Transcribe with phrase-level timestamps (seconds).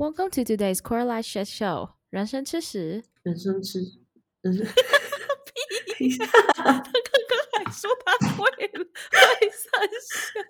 [0.00, 1.90] Welcome to today's Core Life Shit Show。
[2.08, 3.80] 人生吃屎，人生吃，
[4.40, 4.66] 人 生
[5.98, 6.16] 屁！
[6.54, 6.82] 他刚刚
[7.62, 9.68] 还说他会会三
[10.00, 10.40] 笑，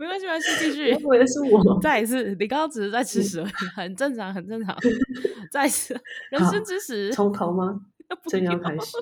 [0.00, 0.92] 没关系，没关系，继续。
[1.04, 1.80] 我以为是我。
[1.80, 4.76] 再一次，你刚刚只是在吃屎而已，很正常，很正常。
[5.52, 5.94] 再一次，
[6.32, 7.82] 人生吃屎，从头吗？
[8.28, 8.96] 正要开始。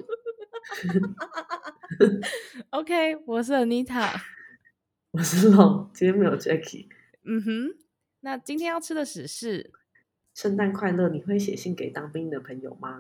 [2.68, 4.10] OK，我是 Anita，
[5.12, 6.88] 我是龙，今天没有 Jackie。
[7.24, 7.83] 嗯哼。
[8.24, 9.70] 那今天要吃的屎是
[10.32, 11.10] 圣诞快乐！
[11.10, 12.98] 你会写信给当兵的朋友吗？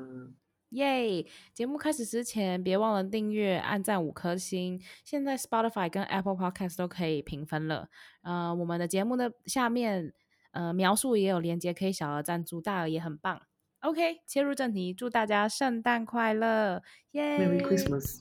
[0.68, 1.26] 耶！
[1.54, 4.78] 节目开始之前，别忘了订阅、按赞五颗星。
[5.02, 7.88] 现在 Spotify 跟 Apple Podcast 都可以评分了。
[8.20, 10.12] 呃，我们的节目的下面
[10.50, 13.40] 呃描述也有连接，可以小额赞助，大额也很棒。
[13.80, 16.82] OK，切入正题，祝大家圣诞快乐！
[17.12, 18.20] 耶！Merry Christmas！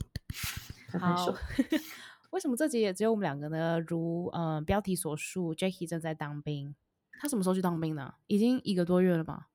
[0.98, 1.34] 好，
[2.32, 3.78] 为什么这集也只有我们两个呢？
[3.80, 6.74] 如呃标题所述，Jackie 正在当兵。
[7.24, 8.14] 他什么时候去当兵的？
[8.26, 9.48] 已经一个多月了吧？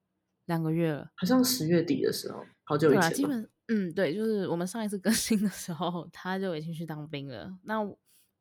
[0.45, 3.13] 两个月了，好像十月底的时候，好久以前。
[3.13, 7.55] 基本嗯，对，就是我们上一次更新的时候，他就已经去当兵了。
[7.61, 7.79] 那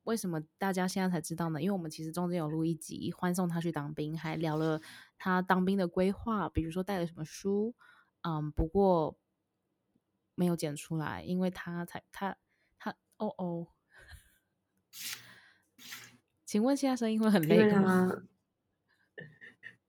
[0.04, 1.60] 为什么大家现在才知道呢？
[1.60, 4.80] 因为我们其实中间有录一集欢送他去当兵，还聊了
[5.18, 7.74] 他当兵的规划，比如说带了什么书。
[8.22, 9.18] 嗯，不过
[10.34, 12.34] 没有剪出来，因为他才他
[12.78, 13.66] 他哦哦，
[16.46, 18.10] 请问现在声音会很累吗？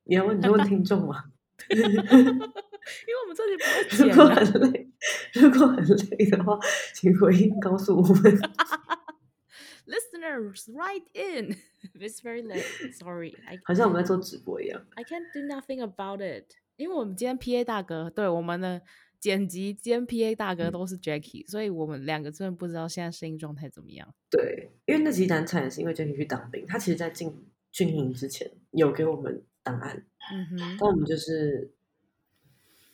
[0.09, 1.23] 你要问，你就问听众嘛，
[1.69, 4.07] 因为我们这里不会剪。
[4.07, 4.89] 如果很累，
[5.33, 6.57] 如果很累的话，
[6.95, 8.15] 请回应告诉我们。
[9.85, 11.55] Listeners, write in.
[11.93, 12.65] It's very late.
[12.93, 13.35] Sorry.
[13.63, 14.83] 好像我们在做直播一样。
[14.95, 16.55] I can't do nothing about it.
[16.75, 18.81] 因为我们今天 PA 大哥，对我们的
[19.19, 24.11] 剪辑兼 PA 大哥都是 Jackie，、嗯、所以我们两个真的不知道现在声音状态怎么样。
[24.31, 27.31] 对，因为那集难产也是因为 Jackie 去当兵，他其实在进
[27.71, 29.43] 军营之前有给我们。
[29.63, 31.73] 档案，嗯哼，但我们就是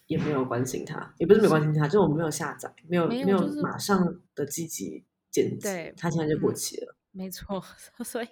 [0.07, 7.63] 也没有关心他，也不是没关心他，就是我们没有下载，没有没有，就是、马上的积极剪辑，对，他现在就过期了，嗯、没错，
[8.03, 8.27] 所以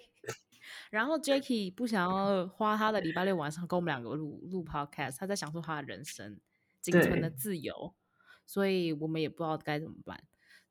[0.90, 6.38] 然后 Jackie 不想要花他的礼拜六晚上跟我们两个录录 Podcast，他在享受他的人生，
[6.80, 7.94] 仅存的自由，
[8.46, 10.22] 所以我们也不知道该怎么办。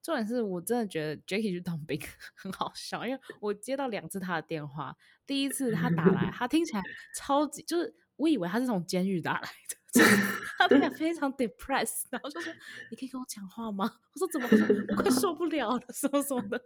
[0.03, 1.97] 重点是我真的觉得 Jackie 去当兵
[2.35, 4.95] 很好笑，因为我接到两次他的电话。
[5.25, 6.83] 第一次他打来， 他听起来
[7.15, 10.01] 超级，就是我以为他是从监狱打来的，
[10.59, 12.51] 他听起来非常 depressed，然后就说
[12.91, 14.47] ：“你可以跟我讲话吗？”我说：“怎么？
[14.89, 16.61] 我快受不了了，什么什么的，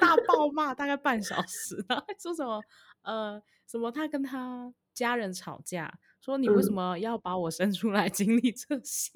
[0.00, 2.60] 大爆骂大概半小时，然后还说什么
[3.02, 9.12] 呃什么他跟他家人吵架，说你为什么要把我生出来经历这些？”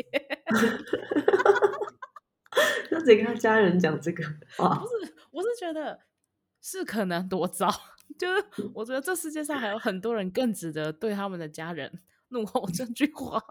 [2.90, 4.24] 那得跟他家人讲这个
[4.56, 4.78] 话？
[4.78, 5.98] 不是，我是觉得
[6.60, 7.68] 是可能多糟，
[8.18, 8.44] 就是
[8.74, 13.42] 我觉得这世界上还有很多人更值得对他们的家人怒吼这句话。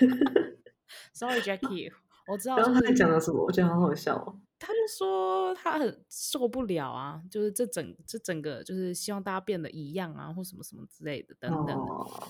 [1.12, 1.92] Sorry, Jackie，
[2.26, 2.56] 我知道。
[2.56, 3.44] 然后他在讲了什么？
[3.44, 4.40] 我觉得好好笑哦。
[4.58, 11.74] 他就说他很受不了啊，就是这整这整个就是希望大家变得一样啊，或什么什么之类的等等的。
[11.74, 12.22] Oh.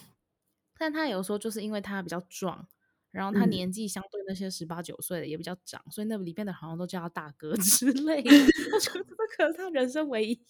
[0.78, 2.66] 但他有时候就是因为他比较壮。
[3.12, 8.30] 然后他年纪相对那些十八九岁的也比较长，嗯，所以那里边的好像都叫他大哥 之类的。
[8.30, 10.40] 我觉得这可能他人生唯一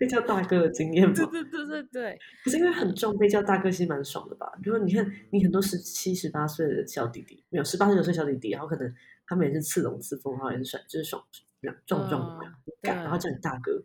[0.00, 1.14] 被叫大哥的经验吧。
[1.14, 2.18] 对对对对对。
[2.44, 4.50] 可是因为很重，被叫大哥其实蛮爽的吧？
[4.62, 8.94] 比如说你看你很多十七、十八岁的小弟弟，没有十八、十九岁小弟弟，然后可能
[9.26, 11.22] 他们也是刺龙刺凤，然后也是帅，就是爽，
[11.86, 12.46] 壮壮的，
[12.82, 13.82] 然后叫你大哥。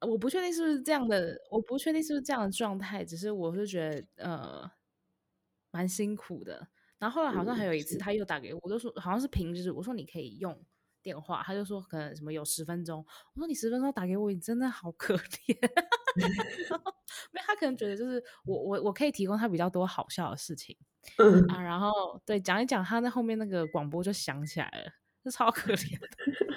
[0.00, 4.70] 我不确定是不是这样的，我不确定是不是这样的状态，只是我是觉得呃
[5.70, 6.68] 蛮辛苦的。
[7.02, 10.56] 然后后来好像还有一次，他又打给我，我就说好像是平日，我说你可以用
[11.02, 13.04] 电话，他就说可能什么有十分钟，
[13.34, 15.58] 我说你十分钟打给我，你真的好可怜。
[16.14, 20.76] 没有，他可能觉得就是我我我可以提供他比较多好笑的事情，
[21.18, 24.92] 嗯啊，然后对讲一讲，他那后面那个广播就响起来了，
[25.24, 26.08] 就超可怜的，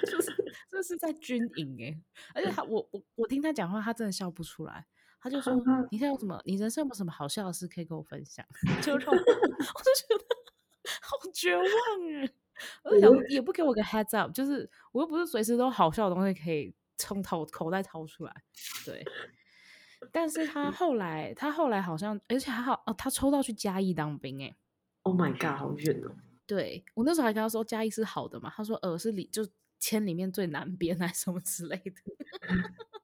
[0.06, 0.32] 就是
[0.70, 2.00] 这是在军营哎，
[2.36, 4.86] 而且他我我我听他讲话，他真的笑不出来。
[5.26, 5.52] 他就说
[5.90, 6.40] ：“你现在有什么？
[6.44, 8.46] 你人生有什么好笑的事可以跟我分享？”
[8.80, 10.24] 就让我，我就觉得
[11.02, 12.30] 好绝望啊！
[12.84, 18.32] 而且也不给我个 heads up，就是我又不是随时都好笑的东西可以从头口袋掏出来。
[18.84, 19.04] 对，
[20.12, 24.54] 但是他后来，他后来好像，而且还好哦，他抽到去嘉义当兵哎
[25.02, 26.14] ！Oh my god，好远哦！
[26.46, 29.44] 对，我那时候还跟他说嘉义是好的嘛，他说呃是里就
[29.80, 31.92] 千里面最南边还是什么之类的。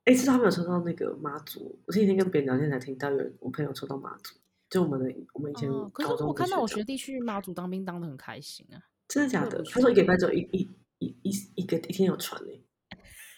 [0.04, 1.80] 哎，是他没有抽到那个妈祖。
[1.86, 4.34] 我前几天跟别人聊天才听到有人，我朋友抽到妈祖，
[4.68, 5.70] 就我们的我们以前。
[5.90, 8.82] 可是我看到我学弟去妈祖当兵，当的很开心啊！
[9.06, 9.62] 真的假的？
[9.62, 10.68] 他说一个礼拜只有一一
[10.98, 12.50] 一一一个一天有船呢。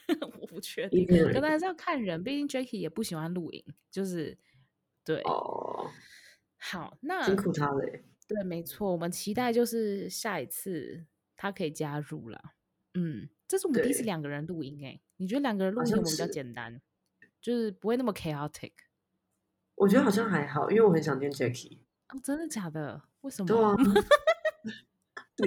[0.41, 2.23] 我不确定，可能还是要看人。
[2.23, 4.37] 毕竟 Jackie 也不喜欢露营，就是
[5.05, 5.21] 对。
[5.23, 5.91] 哦。
[6.59, 7.85] 好，那辛苦他了。
[8.27, 11.05] 对，没错，我们期待就是下一次
[11.37, 12.41] 他可以加入了。
[12.95, 16.81] 嗯，这是我们第一次两个人录音诶，你觉得两个人录音有没有比较简单？
[17.41, 18.73] 就是不会那么 chaotic。
[19.75, 21.79] 我觉得好像还好，因为我很想见 Jacky。
[22.09, 23.03] 哦，真的假的？
[23.23, 23.47] 为什么？
[23.47, 23.75] 对啊。
[25.37, 25.45] 不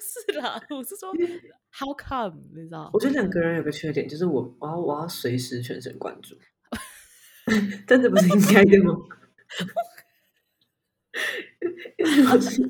[0.00, 1.12] 是啦，我是说
[1.70, 2.42] ，How come？
[2.52, 2.90] 你知道？
[2.92, 6.36] 我觉得两个人有个缺点，就是我我要我要随时全神贯注。
[7.86, 8.92] 真的不是应该的吗？
[12.32, 12.60] 我是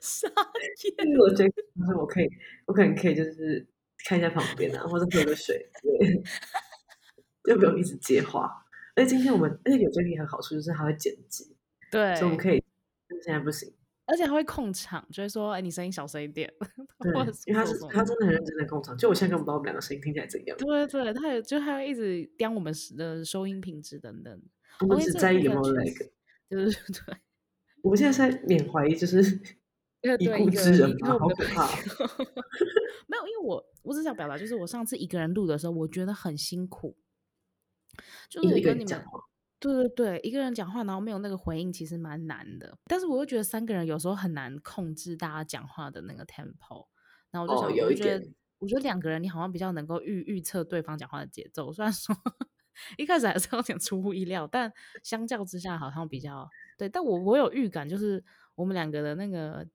[0.02, 1.18] 傻眼。
[1.18, 2.28] 我觉得，就是我可以，
[2.66, 3.66] 我可能可以，就是
[4.04, 6.22] 看一下旁边啊，或者喝个水，对，
[7.44, 8.64] 就不用一直接话。
[8.96, 11.56] 而且今天我们，而且有这个一个好处，就是他会剪辑，
[11.90, 12.62] 对，所以我们可以。
[13.22, 13.70] 现在不行。
[14.06, 16.52] 而且他会控场，就会说：“哎，你声音小声一点。
[17.00, 17.12] ”对，
[17.46, 18.96] 因为他是他真的很认真的控场。
[18.96, 20.56] 就我现在根本不知道我们两个声音听起来怎样。
[20.58, 24.42] 对对，他也就他会一直刁我们的收音品质等等。
[24.80, 26.10] 我们只在意有没有那个。
[26.48, 27.16] 就是对。
[27.82, 29.20] 我们现在在缅怀，就是
[30.18, 31.66] 已故之人嘛，好可怕。
[33.06, 36.96] 没有，因为我我只想表达，就是我上次一个人录的时候，我觉得很辛苦。
[38.28, 39.04] 就是我跟你们。
[39.58, 42.78] 对对对，一个人讲话，然后没有那个回应，其实蛮难的。
[42.86, 46.86] 但是我又觉得三个人有时候很难控制大家讲话的那个 tempo。
[47.30, 51.70] 然后我就想，哦、有一点我觉得，我觉得两个人你好像比较能够预预测对方讲话的节奏。
[51.70, 52.16] 虽然说
[52.96, 56.48] 一开始还是有点出乎意料，但相较之下好像比较
[56.78, 56.88] 对。
[56.88, 58.24] 但我我有预感，就是
[58.54, 59.66] 我们两个的那个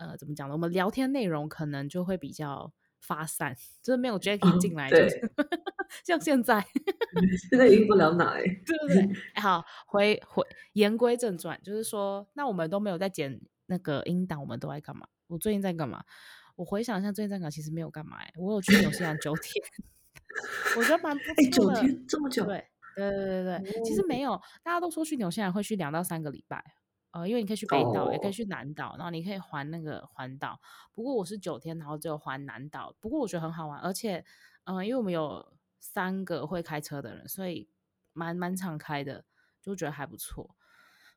[0.00, 0.54] 呃，怎么讲呢？
[0.54, 5.44] 我们聊天内容可能就会比较发散，就是没有 Jacky 进来，就是、哦、
[6.04, 6.66] 像现在。
[7.50, 9.42] 现在已经不聊哪哎，对不对？
[9.42, 10.44] 好，回回
[10.74, 15.06] 言归正传，就是说，那我们都没有在剪那个音档，我们都在干嘛？
[15.26, 16.02] 我最近在干嘛？
[16.56, 17.50] 我回想一下，最近在干嘛？
[17.50, 19.64] 其实没有干嘛哎，我有去纽西兰九天，
[20.78, 21.74] 我觉得蛮不错的。
[21.74, 22.44] 欸、九天这么久？
[22.44, 22.64] 对
[22.94, 26.64] 对对对对，其实没有，大家都说去纽西兰会去两到三个礼拜，
[27.12, 30.60] 呃，因为你可以去北岛，哦、也可以去南岛，然后你可以环那个环岛。
[30.92, 32.94] 不过我是九天，然后只有环南岛。
[33.00, 34.24] 不过我觉得很好玩，而且，
[34.64, 35.52] 嗯、呃，因为我们有。
[35.82, 37.66] 三个会开车的人，所以
[38.12, 39.24] 蛮蛮常开的，
[39.62, 40.54] 就觉得还不错。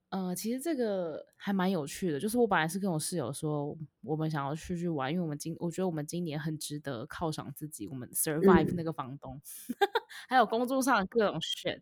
[0.07, 9.75] 呃，其实这个还蛮有趣的，就是我本来是跟我室友说，我们想要出去玩，因为我们今我觉得我们今年很值得犒赏自己，我们 survive 那个房东，嗯、
[10.29, 11.81] 还有工作上的各种 shit。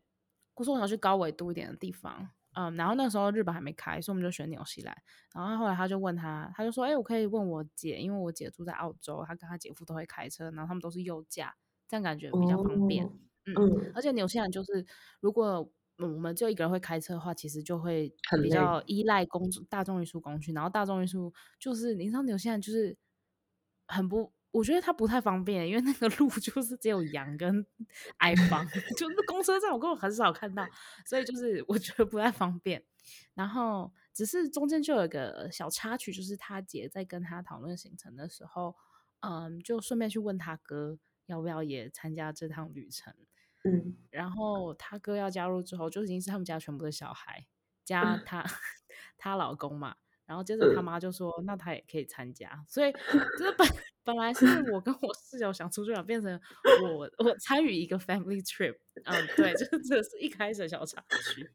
[0.56, 4.96] 我说我想去高纬度一点的地方，嗯，然后那时候日本还没开，所以我们就选纽西兰。
[5.34, 11.56] 然后后来他就问他，他就说，哎，我可以问我姐，因为我姐住在澳洲，她跟她姐夫都会开车，然后他们都是右驾。
[11.88, 13.12] 这样感觉比较方便，哦、
[13.48, 14.86] 嗯，嗯，而且纽西兰就是，
[15.20, 22.98] 如果我们就一个人会开车的话，其实就会比较依赖公大众运输工具，然后大众运输就是，你知道纽西兰就是
[23.88, 27.66] 很不，我觉得它不太方便，因为那个路 就是只有羊跟
[28.18, 28.68] 矮房，
[28.98, 30.68] 就是公车站我根本很少看到，
[31.06, 32.84] 所以就是我觉得不太方便。
[33.34, 38.76] 然后只是中间就有一个小插曲，就是他姐在跟他讨论行程的时候，
[39.22, 41.00] 嗯，就顺便去问他哥。
[41.28, 43.16] 要不要也参加这趟旅程？
[43.64, 47.48] 嗯，然后他哥要加入之后，就已经是他们家全部的小孩
[47.86, 48.44] 加他
[49.18, 49.96] 他老公嘛。
[50.32, 52.94] 然后接着他妈就说：“那他也可以参加。”所以
[53.38, 53.68] 这本
[54.06, 56.40] 本来是我跟我室友想出去玩，变成
[56.82, 58.78] 我我参与一个 family trip。
[59.04, 61.52] 嗯，对，这这是一开始的小插曲。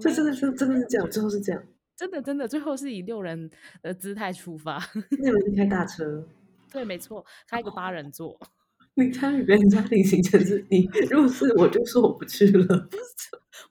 [0.00, 1.60] 这真的是真的是这样，最后是这样，
[1.96, 3.50] 真的真的最后是以六人
[3.82, 4.78] 的姿态出发。
[5.10, 6.24] 六人开大车。
[6.70, 8.30] 对，没错，开一个八人座。
[8.38, 8.46] 哦、
[8.94, 12.78] 你参与别人家庭行程是你，如果是我就说我不去了。
[12.88, 13.02] 不是，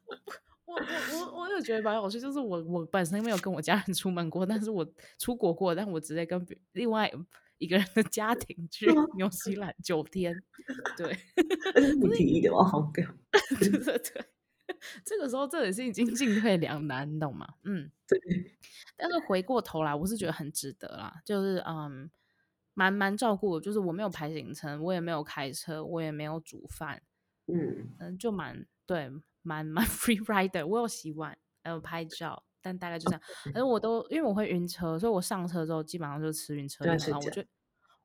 [0.06, 0.16] 我
[0.72, 0.78] 我
[1.18, 4.86] 我我有觉得蛮有趣，就是我我本身没有跟我家人出门过，但是我
[5.18, 7.12] 出国过，但我直接跟另外
[7.58, 8.86] 一个人的家庭去
[9.16, 10.36] 纽西兰九天。
[10.98, 11.18] 对，
[12.01, 13.08] 你提议的哦，好屌。
[13.60, 14.25] 对对对，
[15.06, 17.48] 这个时候这也是已经进退两难，你懂吗？
[17.63, 18.20] 嗯，对。
[18.96, 22.10] 但是回过头来，我是觉得很值得啦，就是嗯。
[22.74, 27.01] 蛮蛮照顾，就是我没有排行程，我也没有开车，我也没有煮饭，
[27.48, 30.65] 嗯嗯，就蛮对，蛮蛮 free rider。
[30.65, 33.21] 我有洗碗，还有拍照，但大概就这样。
[33.45, 36.91] 反正、我都因为我会晕车，所以我上车之后基本上就吃晕车药。
[36.93, 37.43] 然后我就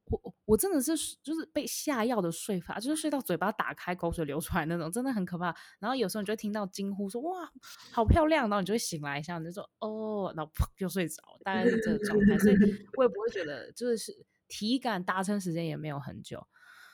[0.07, 5.55] 我我真的是就是被下药的睡法，就是睡到嘴巴打开，口水流出来那种，真的很可怕。
[5.79, 7.51] 然后有时候你就会听到惊呼说哇，
[7.93, 12.39] 好漂亮，然后你就会醒来一下，你就说哦，然后 砰就睡着，大概是这个状态。
[12.39, 12.55] 所以
[12.97, 14.27] 我也不会觉得就是。
[14.49, 16.47] 体感搭乘时间也没有很久，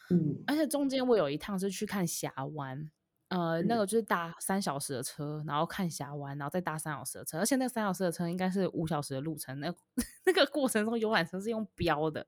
[0.08, 2.90] 嗯，而且中间我有一趟是去看峡湾，
[3.32, 9.58] 呃，那个就是搭三小时的车，然后看峡湾，然后再搭三小时的车，而且那个三小时的车应该是五小时的路程。
[9.58, 9.74] 那
[10.26, 12.26] 那个过程中游览车是用标的，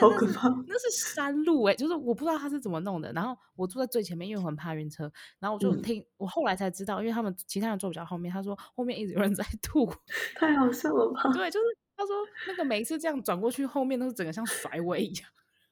[0.00, 0.48] 好可怕！
[0.66, 3.12] 那是山路哎、欸，就是我不知道他是怎么弄的。
[3.12, 5.10] 然后我坐在最前面，因为我很怕晕车。
[5.38, 9.88] 然后我就听，嗯、我后来才知道，因为他们其他人坐比较后面，他说后面一直有人在吐，
[10.34, 11.30] 太好笑了吧？
[11.32, 11.66] 对，就是
[11.96, 12.14] 他说
[12.48, 15.28] 那个每一次这样转过去，后面都是整个像甩尾一样。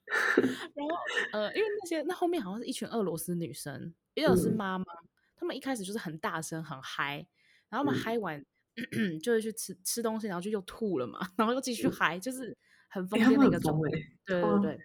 [0.75, 0.97] 然后
[1.33, 3.93] 呃，因为那些那后面好像是一群俄罗斯女生。
[4.19, 7.25] 也有是妈妈，嗯、他们一开始就是很大声很嗨，
[7.69, 8.45] 然后他们嗨完、
[8.93, 12.57] 嗯、就会去吃吃东西，然后就又吐了嘛， 然后又继续嗨，嗯、就是
[12.89, 13.91] 很疯癫的一个状态。
[14.27, 14.79] 对对对，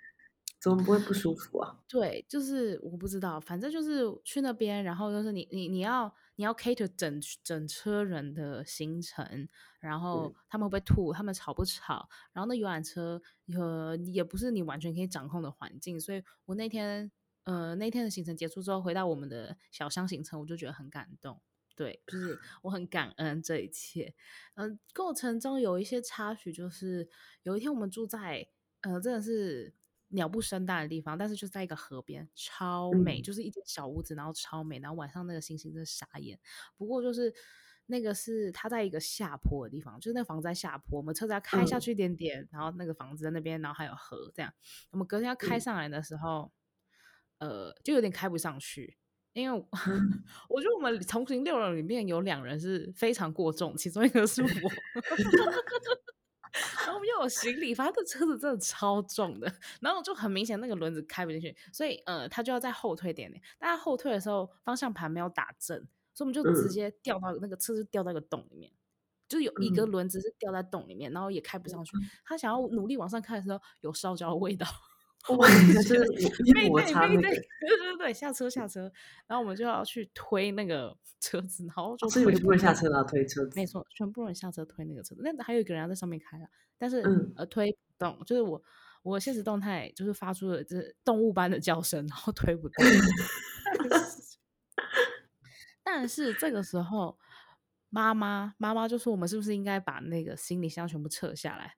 [0.61, 1.79] 怎么不会不舒服啊？
[1.89, 9.49] 对，就是我不知道，反正就是去那边，然后就是你你你要你要 cater 整整车人的行程，
[9.79, 13.19] 然后他们会不会吐，他们吵不吵，然后那游览车
[13.57, 17.11] 呃也不是你完全可以掌控的环境，所以我那天。
[17.43, 21.41] 呃，那天的行程结束之后，回到我们的小乡行程，我就觉得很感动。
[21.75, 24.13] 对，就是 我很感恩这一切。
[24.53, 27.09] 嗯、呃，过程中有一些插曲，就是
[27.41, 28.47] 有一天我们住在
[28.81, 29.73] 呃，真的是
[30.09, 36.39] 鸟不生蛋的地方，但是就在一个河边，超美，嗯、就是一间小屋子，然后超美，然后晚上那个星星真的傻眼。
[36.77, 37.33] 不过就是
[37.87, 44.53] 那个是它在一个下坡的地方，就是那个房子在下坡，我们车子要开下去一点点，嗯、然后那个房子在那边，然后还有河这样。
[44.91, 46.43] 我们隔天要开上来的时候。
[46.43, 46.51] 嗯
[47.43, 48.95] 呃，就有点开不上去，
[49.33, 49.67] 因为我，
[50.47, 54.47] 我觉得我们同行六人里面有两人是非常过重，其中一个是我，
[56.77, 65.77] 然后我们又有行李，反正这车子真的超重的，然后就很明显那个轮子开不进去，所以呃，他就要再后退点点，但他后退的时候方向盘没有打正，
[66.13, 68.71] 所以我们就直接掉到那个车子掉到一个洞里面，
[69.27, 71.91] 就是有一个轮子是掉在洞里面，然后也开不上去，
[72.23, 74.65] 他想要努力往上开的时候，有烧焦的味道。
[75.29, 75.97] 哇， 就是
[76.67, 78.91] 摩擦 那个，对对对对，下车下车，
[79.25, 88.61] 然后我们就要去推那个 车子，然后就所以全部人下车然后推车子，没错，全部人下车推那个车子，那还有一个人要在上面开啊，但是、嗯、呃推不动，就是我
[89.01, 92.85] 我现实动态就是发出了这动物般的叫声，然后推不动。
[95.83, 97.17] 但是这个时候，
[97.89, 101.75] 妈妈妈妈就说：“我们是不是应该把那个行李箱全部撤下来？”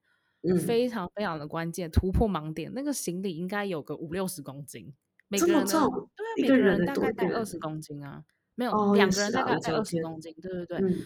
[0.65, 2.71] 非常非常的关键，突破盲点。
[2.75, 4.93] 那个行李应该有个五六十公斤，
[5.27, 5.89] 每个人的对啊，
[6.41, 8.23] 每个人大概带二十公斤啊，
[8.55, 10.97] 没有两个人大概带二十公斤，对对对。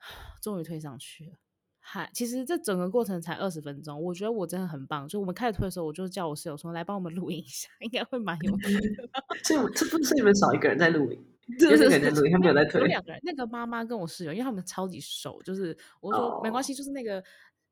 [0.40, 1.32] 终于推上去了，
[1.78, 5.06] 嗨，其实这整个过程才二十分钟，我觉得我真的很棒。
[5.06, 9.08] 就我们开始推的时候，我就叫我室友说来帮我们录音一下，应该会蛮有趣的。
[9.44, 11.22] 所以这不是你们少一个人在录音，
[11.58, 12.80] 就是一个人在录音，他没有在推。
[12.80, 17.22] 有两个人，那个妈妈跟我室友，因为他们超级熟，就是我说没关系，就是那个。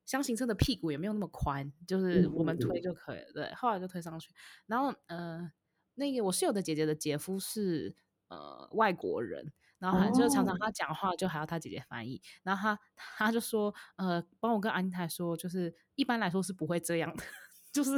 [0.08, 4.30] 厢型车的屁股也没有那么宽，就是我们推就可以对，后来就推上去。
[4.64, 5.52] 然后，呃，
[5.96, 7.94] 那个我室友的姐姐的姐夫是
[8.28, 12.16] 呃外国人，然后就常常他讲话就还要他姐姐翻译。
[12.16, 12.80] 哦、然后他
[13.26, 17.22] 他就说，呃，帮我跟安泰说，就是一般来说是不会这样的，
[17.70, 17.90] 就是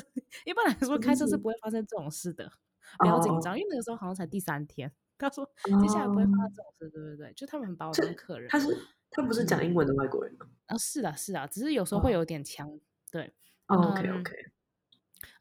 [0.44, 2.50] 一般来说开车是不会发生这种事的，
[2.98, 4.92] 不要紧张，哦、因为那个时候好像才第三天。
[5.16, 5.48] 他说
[5.80, 8.48] 接下来不会发生这种事，对不对，就他们很把我当客人。
[8.50, 8.76] 他是。
[9.10, 10.46] 他不是讲英文的外国人吗？
[10.66, 12.68] 啊，是啊，是啊，只是有时候会有点呛。
[12.68, 12.80] Oh.
[13.10, 13.34] 对、
[13.66, 14.36] oh,，OK OK。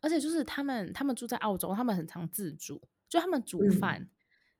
[0.01, 4.09] 而且就是他们，他们住在澳洲，他们很常自助，就他们煮饭。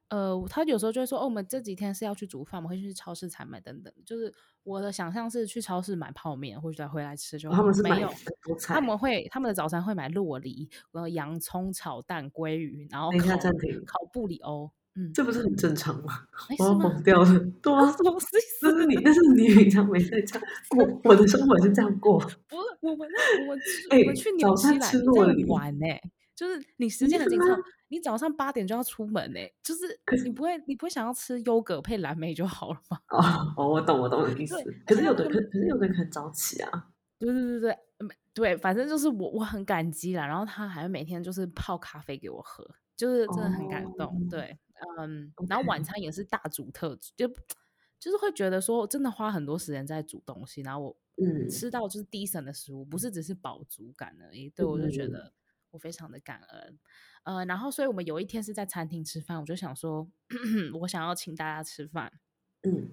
[0.09, 7.49] 嗯、呃，他有时候就会说：“哦，我们这几天是要去煮饭，我们会去超市采买等等。”就是我的想象是去超市买泡面，或者回来吃就。
[7.51, 8.11] 他们是没有，
[8.63, 13.37] 他们会他们的早餐会买洛梨，然后洋葱炒蛋、鲑鱼，然后烤
[13.85, 14.71] 烤布里欧。
[14.99, 16.27] 嗯，这不是很正常吗？
[16.59, 17.39] 我要疯掉了。
[17.61, 18.69] 对啊，什么意思？
[18.77, 22.19] 是你，但是你平常没在这样 过，我的生活也是这样过。
[22.49, 23.07] 不是我们，
[23.41, 23.59] 我们
[24.01, 25.85] 我们去纽西兰这样玩呢，
[26.35, 27.45] 就是你时间很紧凑，
[27.87, 32.97] 你早上八点就要出门呢，就是你不会，你不会想要吃优格配蓝莓就好了吗？
[33.55, 34.55] 哦，我懂，我懂你意思。
[34.85, 36.87] 可是有的，可可是有的人很早起啊。
[37.17, 37.77] 对对对对，
[38.33, 40.25] 对，反正就是我我很感激啦。
[40.25, 42.65] 然后他还每天就是泡咖啡给我喝，
[42.95, 44.27] 就是真的很感动。
[44.29, 44.57] 对。
[44.97, 45.45] 嗯，um.
[45.49, 47.27] 然后晚餐也是大煮特煮，就
[47.99, 54.49] 就是会觉得说真的花很多时间在煮东西，然后我嗯吃到就是 decent 的食物，不是只是饱足感而已。
[54.49, 55.33] 对，我就觉得
[55.71, 56.79] 我非常的感恩。
[57.23, 60.09] 嗯、呃，然后所以我们有一天是在餐厅吃饭，我就想说
[60.81, 62.11] 我想要请大家吃饭，
[62.63, 62.89] 嗯，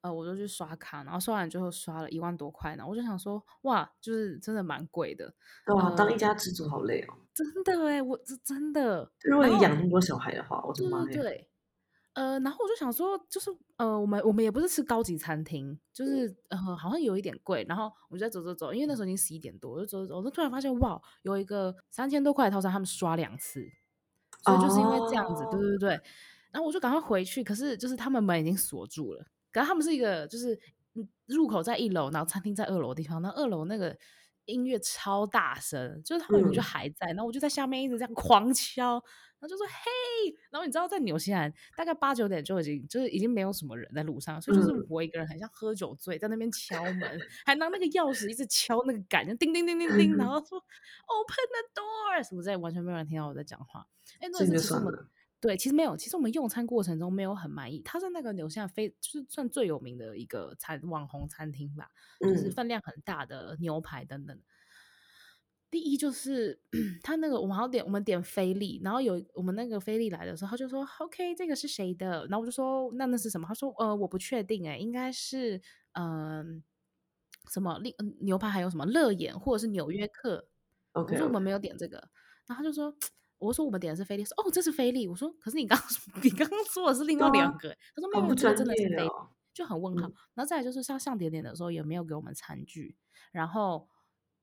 [0.00, 5.34] 呃，我就去刷卡，然后刷完之后刷了一万多块，然后我就想说哇，就是真的蛮贵的。
[5.66, 7.18] 哇，当一家之主好累哦。
[7.34, 9.10] 真的哎，我这真的。
[9.22, 11.08] 如果你养那么多小孩的话，我的妈呀！
[11.12, 11.48] 对，
[12.14, 17.66] 呃，然后我就想说，就是呃，我们我们也不是吃高级餐厅，就是呃，好像有一点贵。
[17.68, 23.66] 然后我就在走走走，因为那时候已经十一点多，我就走走走，我就突然发现哇，有一个三千多块的套餐，他们刷两次，
[24.44, 26.00] 所以就是因为这样子，哦、对对对。
[26.52, 29.26] 然后我就赶快回去，可是就是他们门已经锁住了。
[29.50, 30.56] 可是他们是一个就是
[31.26, 33.20] 入口在一楼，然后餐厅在二楼的地方。
[33.20, 33.96] 那二楼那个
[34.46, 37.08] 音乐超大声，就是他们就还在。
[37.08, 39.02] 然后我就在下面一直这样狂敲。
[39.40, 53.86] 然后就说嘿，然后你知道在纽西兰大概八九点就已经就是已经没有什么人在路上，所以就是我一个人很像喝酒醉在那边敲门， 还拿那个钥匙一直敲那个杆，就叮叮叮叮叮，然后说 open the door，什么在完全没有人听到我在讲话。
[54.18, 54.90] 哎，那是什么？
[55.44, 57.82] 对，其实没有，其实我们用餐过程中没有很满意。
[57.84, 64.40] 它是那个纽西兰非就是算最有名的一个餐网红餐厅吧，就是分量很大的牛排等等。
[65.70, 66.58] 第一就是
[67.04, 72.26] 他那个我们好点我们点菲力，然后有我们那个菲力来的时候，他就说 OK 这个是谁的？
[72.28, 73.46] 然后我就说那那是什么？
[73.46, 75.60] 他说呃我不确定哎，应该是
[75.92, 76.44] 嗯、呃、
[77.52, 80.48] 什么另牛排还有什么乐眼或者是纽约客。
[80.92, 81.98] OK，我说我们没有点这个，
[82.46, 82.96] 然后他就说
[83.44, 85.78] 我说我们点的是菲力，说哦这是菲力，我说可是你刚
[86.22, 89.08] 你刚刚说的是另外两个，啊、他说没有这个真的是菲力，
[89.52, 90.08] 就很问号。
[90.08, 92.96] 嗯、然后再来就是像上点点的时候也没有给我们餐具，
[93.32, 93.88] 然后。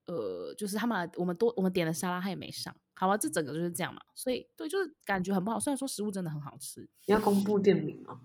[0.08, 5.60] 呃，就是他们我们多我们点的沙拉，他也没上，好吧，这整个就是这样嘛，所以对，就是感觉很不好。
[5.60, 8.20] 虽然说食物真的很好吃，你要公布店名吗？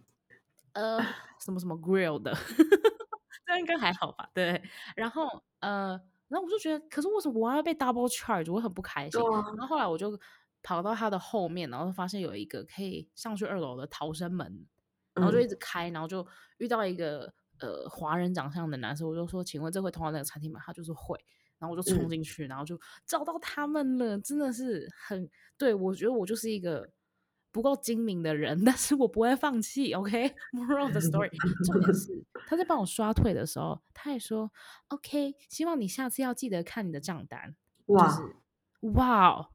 [0.73, 0.99] 呃，
[1.39, 2.35] 什么什么 grill 的，
[3.47, 4.29] 这应该还好吧？
[4.33, 4.61] 对，
[4.97, 5.29] 然后
[5.61, 5.91] 呃，
[6.29, 8.51] 然后我就觉得，可是为什么我要被 double charge？
[8.51, 9.21] 我很不开心。
[9.21, 10.19] 啊、然后后来我就
[10.67, 14.67] 跑到他的后面，然后发现有一个可以上去二楼的逃生门，
[15.15, 16.27] 然后就一直开，然后就
[16.59, 20.61] 遇到一个呃华人长相的男生，我就说，请问这会通到那个餐厅吗？
[20.67, 21.17] 他就是会。
[21.59, 26.91] 然后我就冲进去，嗯、然后就找到他们了，真的是很对，我觉得我就是一个
[27.53, 29.95] 不够精明的人， 但是我不会放弃。
[29.95, 30.83] OK，moral、okay?
[30.83, 31.31] of the story，
[31.65, 34.51] 重点是 他在帮我刷退的时候，他还说
[34.89, 37.55] OK，希望你下次要记得看你的账单。
[37.87, 38.37] 哇，就是、
[38.97, 39.49] 哇，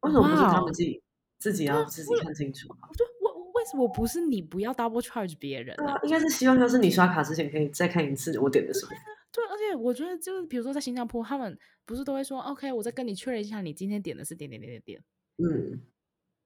[0.00, 1.02] 为什么不是他们自己
[1.38, 2.68] 自己要自己看清楚？
[2.68, 5.92] 对，我为什么不是你不要 double charge 别人呢？
[5.92, 8.92] 啊、应该是希望就是你刷卡之前可以再看一次我点的什么。
[9.32, 15.04] 对，而且我觉得就是，比如说在新加坡，他们不是都会说，OK，我再跟你确认一下，你今天点的是点点点点点。
[15.38, 15.82] 嗯，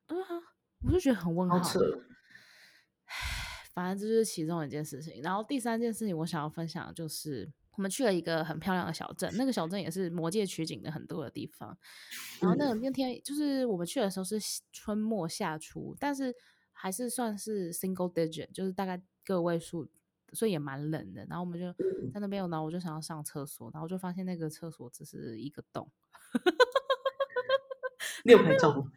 [0.09, 0.26] 对啊，
[0.85, 1.59] 我就觉得很问号。
[1.59, 1.80] 好扯。
[3.73, 5.23] 反正这就是其中一件事情。
[5.23, 7.49] 然后第三件事情，我想要分享的就是，
[7.81, 11.75] 我们去了一个很漂亮的小镇，那个小镇也是魔界取景的很多的地方。
[12.38, 14.38] 然后那个那天就是我们去的时候是
[14.71, 16.35] 春末夏初，但是
[16.73, 19.88] 还是算是 single digit，就是大概个位数。
[20.33, 21.73] 所以也蛮冷的，然后我们就
[22.12, 25.90] 在那边，然后我就想要上厕所，然后就发现那个厕所只是一个洞，
[28.23, 28.88] 六排洞，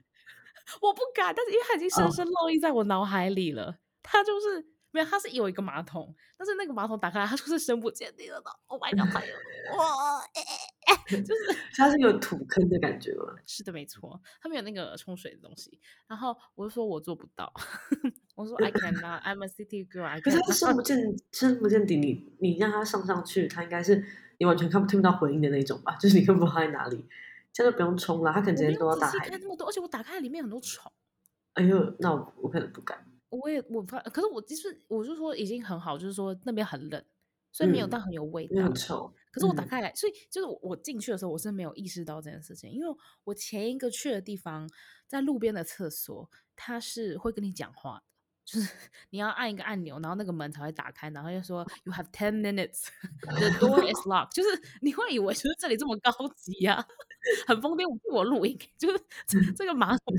[0.80, 4.73] 我不敢，但是因为它已经深深烙印在我脑海里了，它就是。
[4.94, 8.36] 没有，它是有一个马桶，但是那个马桶打开来，它就是深不见底的。
[8.68, 9.12] Oh my god！
[9.76, 10.22] 哇，
[11.10, 13.34] 就是它是有土坑的感觉吗？
[13.48, 15.80] 是的，没错，它没有那个冲水的东西。
[16.08, 17.52] 然后我就说我做不到，
[18.36, 20.22] 我说 I cannot, I'm a city girl。
[20.22, 20.98] 可是它深不见
[21.32, 24.06] 深不见底，你你让它上上去，它应该是
[24.38, 25.96] 你完全看不听不到回音的那种吧？
[26.00, 27.10] 就是你根本不知道在哪里，
[27.52, 29.28] 这样就不用冲了，它可能直接都要打开。
[29.30, 30.92] 看这么多，而且我打开里面很多虫。
[31.54, 33.04] 哎呦，那我我可能不敢。
[33.42, 37.04] 我也我发，可是我就是我就说已经很好，就是说那边很冷，
[37.52, 38.64] 所以没有到很有味道。
[38.64, 39.14] 很臭。
[39.32, 44.70] 可是我打开来，所以就是我我进去的时候，我是没有意识到这件事情，因为我前一个去的地方，
[45.08, 48.04] 在路边的厕所，他是会跟你讲话的，
[48.46, 48.70] 就是
[49.10, 52.90] 你要按一个按钮，然后那个门才会打开，然后就说 You have ten minutes,
[53.26, 54.34] the door is locked。
[54.36, 54.50] 就是
[54.82, 56.86] 你会以为就是这里这么高级呀？
[57.48, 60.16] 很疯癫，我替我录音，就是这个马桶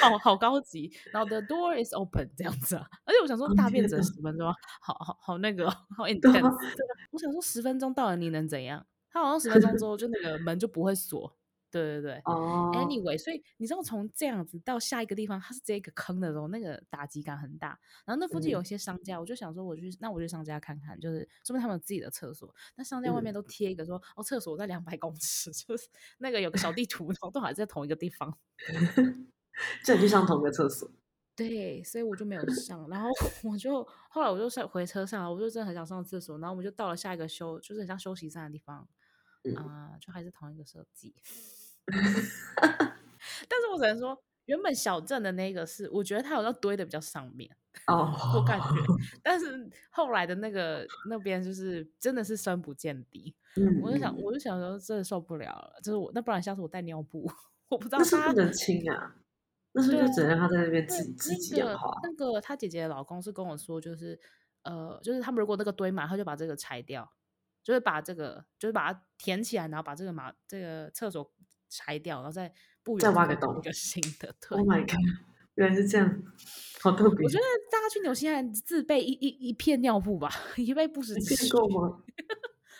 [0.00, 6.56] 好好高级，然后 the door is open 这样子啊，而且我想说大便只十分钟，好好好那个好 intense，
[7.10, 8.84] 我想说十分钟到了你能怎样？
[9.10, 11.36] 他好像十分钟之后就那个门就不会锁。
[11.72, 17.68] 对对对，Anyway，所以你知道从这样子到下一个地方，它是这个坑的时候，那个打击感很大。
[18.04, 22.54] 然后那附近有一些商家，我就想说，我去，那我去商家看看，就是说明他们有自己的厕所。
[22.76, 28.36] 那商家外面都贴一个说，哦，厕所在两百公尺， 就是那个有个小地图，然后都还在同一个地方，
[29.82, 30.90] 这就上同一个厕所。
[31.34, 32.86] 对，所以我就没有上。
[32.90, 33.08] 然后
[33.44, 36.38] 我就后来我就上回车上，我就真的很想上厕所。
[36.38, 38.86] 然后我们就到了下一个休，就是很像休息站的地方，
[39.56, 41.14] 啊、呃，就还是同一个设计。
[43.48, 47.50] 但是我只能说，原本小镇的那个是，我觉得它好像堆的比较上面
[47.86, 48.36] 哦，oh.
[48.36, 48.66] 我感觉。
[49.22, 55.80] 但是后来的那个那边就是真的是深不见底，嗯、我就想，我就想说，真的受不了了。
[55.82, 57.30] 就是我，那不然下次我带尿布，
[57.68, 59.16] 我不知道他是不能亲啊，
[59.72, 61.90] 那是不是就只能让他在那边自己自己养花？
[62.02, 64.20] 那个他姐姐的老公是跟我说，就是
[64.62, 67.10] 呃，就是他们如果那个堆满，他就把这个拆掉，
[67.62, 71.32] 就是把这个就是把它填起来，然后把这个马这个厕所。
[71.72, 74.34] 拆掉，然后再不远再挖个洞，一个新的。
[74.50, 75.00] Oh my god！
[75.54, 76.22] 原来是这样。
[76.80, 77.24] 好特别。
[77.24, 81.48] 我觉得大家去纽西兰自备一一一片尿布吧，一备不时之需。
[81.50, 82.02] 够吗？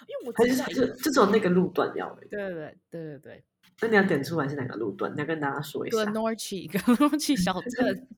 [0.09, 2.13] 因为我还是就就只有那个路段要。
[2.29, 3.45] 对对对对对对。
[3.81, 5.13] 那你要点出来是哪个路段？
[5.15, 5.97] 你要跟大家说一下。
[5.99, 8.09] Glenorchy Glenorchy 小 镇。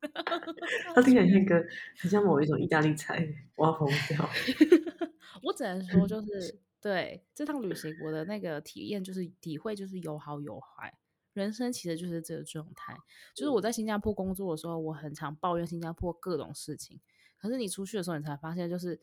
[0.95, 1.65] 它听起来像一个
[1.99, 4.29] 很像某一种意大利菜，我要疯掉。
[5.43, 10.95] 我只能说，就是对这趟旅行，我的那个体验就是体会，就是有好有坏。
[11.33, 12.95] 人生其实就是这个状态。
[13.35, 17.01] 就是我在新加坡工作的时候，我很常抱怨新加坡各种事情。
[17.39, 19.01] 可是你出去的时候，你才发现，就是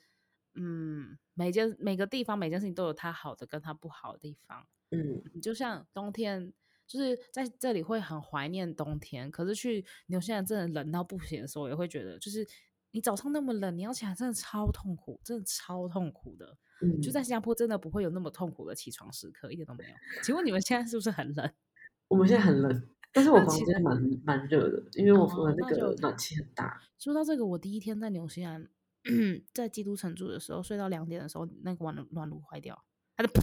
[0.53, 4.67] 嗯，每件每个地方每件事情都有它好的跟它不好的地方。
[4.91, 6.53] 嗯，你就像冬天，
[6.85, 9.31] 就是在这里会很怀念冬天。
[9.31, 12.47] 可是去纽西兰真的冷到不行的时候，也会觉得就是。
[12.91, 16.57] 你早上那么冷，你要起来真的超痛苦，真的超痛苦的。
[16.81, 19.89] 嗯，就在新加坡真的不会有那么痛苦的起床时刻，一点都没有。
[20.23, 21.51] 请问你们现在是不是很冷？
[22.09, 25.27] 我们现在很冷，但是我房间蛮蛮热的，因为我
[25.57, 26.81] 那个暖气很大。
[26.97, 28.67] 说到这个，我第一天在纽西兰，
[29.53, 32.83] 在基督城住的时候，睡到两点的时候，那个暖暖炉坏掉，
[33.15, 33.41] 它就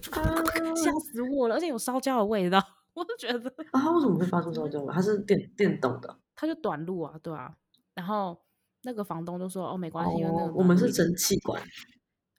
[0.76, 2.60] 吓死我了，而且有烧焦的味道，
[2.92, 4.92] 我都觉得啊，它为什么会发出烧焦味？
[4.92, 7.56] 它是电电动的，它就短路啊，对啊，
[7.94, 8.42] 然后。
[8.82, 11.62] 那个房东就说：“哦，没关系，因为那个我们是蒸汽管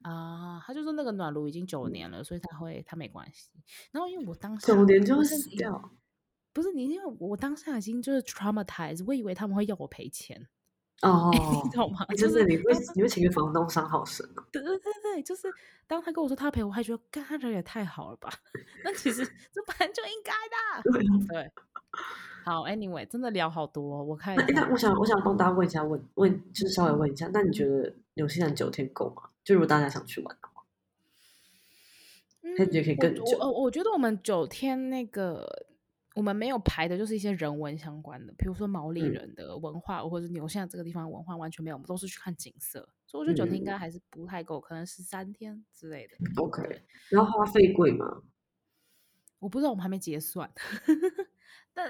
[0.04, 3.50] 啊。”他就说那个暖炉已经九年了，所以他会他没关系。
[3.92, 5.92] 然后因为我当时九年就会死掉，
[6.54, 10.48] 不是你，因为我当下已经就是 traumatized，我以为他们会要我赔钱
[11.02, 11.30] 哦，
[11.64, 12.06] 你懂吗？
[12.18, 14.44] 就是你会你会请个房东伤好深啊。
[14.52, 15.48] 对对对对，就是
[15.88, 18.30] 当他跟我说他赔，我还觉得，干他人也太好了吧？
[18.84, 21.52] 那其实这本来就应该的，对。
[22.50, 24.46] 好，Anyway，真的聊好多，哦，我看一下。
[24.56, 29.30] 那我想，我想帮大家问一下，问问就是稍微问一下，那你觉得纽西兰九天够吗？
[29.44, 30.64] 就如果大家想去玩的话，
[32.42, 33.38] 嗯，可以更久？
[33.38, 35.48] 我我，我觉得我们九天那个，
[36.16, 46.16] 我们没有排的就是一些人文相关的，比如说毛利人的文化，嗯、或者纽西兰这个地方的文化完全没有，我们都是去看景色，所以我觉得九天应该还是不太够，嗯、可能十三天之类的。
[46.42, 48.24] OK，然后花费贵吗？
[49.38, 50.52] 我不知道，我们还没结算。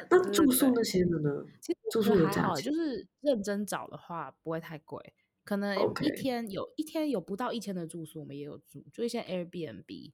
[0.10, 1.46] 但那住宿那些的呢？
[1.62, 10.12] 其实住宿还好，就是认真找的话不会太贵，可能一天有一天有不到一千的住宿，我们也有住，就一些 Airbnb，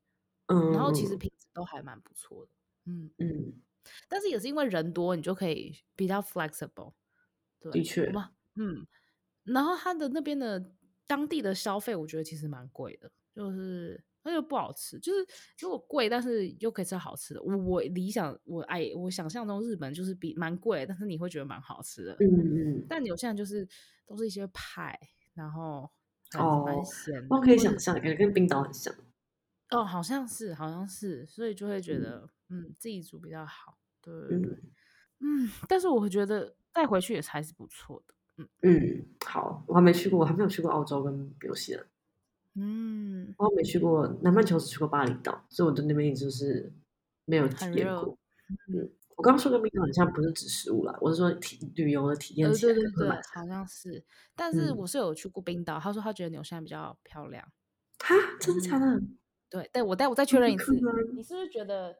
[0.47, 2.51] 嗯，然后其实品质都还蛮不错的，
[2.85, 3.11] 嗯。
[3.17, 3.53] 嗯，
[4.07, 6.93] 但是也是因为人多，你就可以比较 flexible，
[7.59, 8.11] 对，的确，
[8.55, 8.87] 嗯，
[9.43, 10.71] 然后他的那边的
[11.07, 14.03] 当地的消费，我觉得其实蛮贵的，就是。
[14.25, 15.19] 那就不好吃，就是
[15.59, 17.43] 如果贵，但是又可以吃好吃的。
[17.43, 22.13] 我我理想我爱我想象中日本就是比蛮贵，但是你会觉得蛮好吃的。
[22.19, 22.85] 嗯嗯。
[22.89, 23.67] 但有些人就是
[24.07, 24.99] 都是一些派，
[25.35, 25.87] 然后
[26.65, 27.15] 蛮咸。
[27.21, 28.91] 哦，我可以想象，感觉跟冰岛很像。
[29.69, 33.77] 哦，好像是，好像是，所以就会觉得嗯，嗯，自己煮比较好。
[34.01, 34.53] 对对对。
[35.19, 38.15] 嗯，嗯，但是我会觉得带回去也还是不错的。
[38.37, 41.85] 嗯嗯，好，我还没去过，我还没有去过澳洲跟纽西兰。
[42.55, 46.71] 嗯，我没去过南半球，只去过巴厘岛，所以我对那边一直是
[47.25, 48.17] 没有体验过。
[48.67, 52.49] 嗯，我刚刚说的冰岛好像不是指食物啦，我是说体旅游的体验。
[52.51, 54.03] 对对对，好像是。
[54.35, 57.43] 但是我是有去过冰岛，他说他觉得纽西兰比较漂亮。
[57.99, 59.01] 哈，真的假的？
[59.49, 60.73] 对，但我但我再确认一次，
[61.13, 61.95] 你是不是觉得？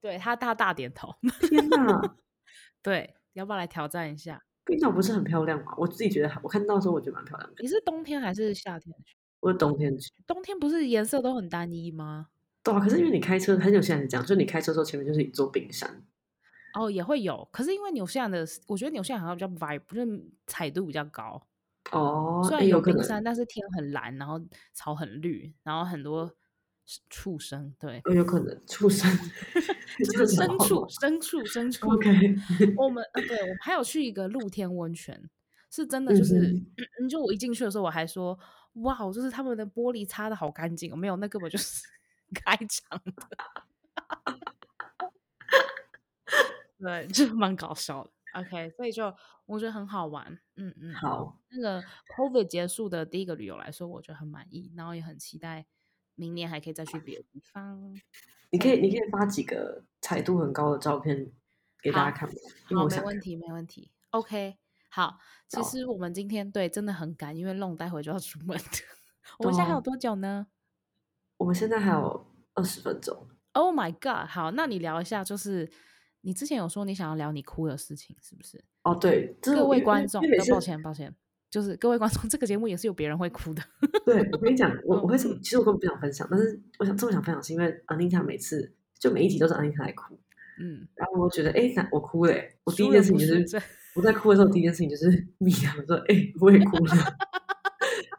[0.00, 1.14] 对他大大点头。
[1.40, 2.16] 天哪！
[2.82, 4.42] 对，要不要来挑战一下？
[4.64, 5.74] 冰岛不是很漂亮吗？
[5.76, 7.56] 我自己觉得，我看到的时候我觉得蛮漂亮的。
[7.60, 9.14] 你是冬天还是夏天去？
[9.40, 12.28] 我是冬天去，冬天不是颜色都很单一吗？
[12.62, 16.04] 对啊，可是因为你开车，很有现在是这样，就你开车的时候前面就是一座冰山。
[16.74, 21.42] 哦，也会有，可是因为纽西兰的，我觉得纽西兰好像比较 vibe，就是彩度比较高。
[21.90, 24.40] 哦，虽然有冰山，但是天很蓝，然后
[24.72, 26.30] 草很绿，然后很多
[27.08, 27.74] 畜生。
[27.78, 29.10] 对，有可能畜生，
[29.98, 31.88] 就是牲畜，牲畜，牲畜。
[31.88, 32.10] OK，
[32.76, 35.28] 我 们呃，对我们还有去一个露天温泉。
[35.72, 36.66] 是真的，就是，嗯，
[37.00, 38.36] 嗯，就我一进去的时候，我还说，
[38.82, 41.86] 哇，就是他们的玻璃擦的好干净，没有，那根本就是
[42.34, 43.26] 开场的，
[46.78, 48.10] 对， 就蛮搞笑的。
[48.34, 49.12] OK，所以就
[49.44, 51.82] 我觉得很好玩，嗯嗯，好，那个
[52.16, 55.66] COVID 结束的第一个旅游来说，我觉得很满意，然后也很期待
[56.14, 58.00] 明年还可以再去别的地方。
[58.50, 61.32] 你可以，你可以发几个彩度很高的照片
[61.82, 62.34] 给大家看吗？
[62.66, 63.90] 好，好，没问题，没问题。
[64.10, 64.56] OK。
[64.92, 68.58] 好，其实我们今天对真的很赶，因为弄待会就要出门。
[69.38, 70.48] 我们现在还有多久呢？
[71.36, 73.28] 我们现在还有二十分钟。
[73.52, 74.28] Oh my god！
[74.28, 75.70] 好，那你聊一下，就是
[76.22, 78.62] 你之前有说你想要聊你哭的事情，是不是？
[78.82, 81.14] 哦，对，各位观众，抱歉抱歉，
[81.48, 83.62] 就是各位观众，这个节目也是有别人会哭的。
[84.04, 90.18] 对，我跟你讲，我 我会，其实我根本不想分享，但是我想这么想分享，是因为安妮塔每次就每一集都是安妮塔来哭，
[90.60, 93.62] 嗯，然后我觉得，哎，我哭了，我第一件事情就是。
[94.00, 96.94] 我在哭的时候，第一件事情就是密他们说：“哎、欸，我也哭了。”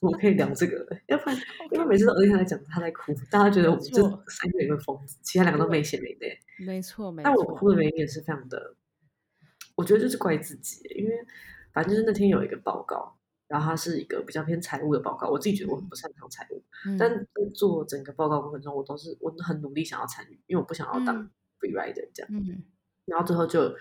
[0.00, 1.38] 我可以聊这个，要不然
[1.72, 6.38] 因为每次都儿子在讲他在哭，大家觉得我们这三个人一个疯子，其他两个都没血没泪。
[6.58, 7.24] 没错，没错。
[7.26, 8.74] 但我哭的原因也是非常的，
[9.74, 11.12] 我觉得就是怪自己，因为
[11.72, 13.16] 反正就是那天有一个报告。
[13.48, 21.24] 然后它是一个比较偏财务的报告，我自己觉得我很不擅长财务，嗯、但在做整个报告过程中，我都是我很努力想要参与，因为我不想要当
[21.58, 22.30] free rider 这样。
[22.30, 22.62] 嗯、
[23.06, 23.74] 然后最后就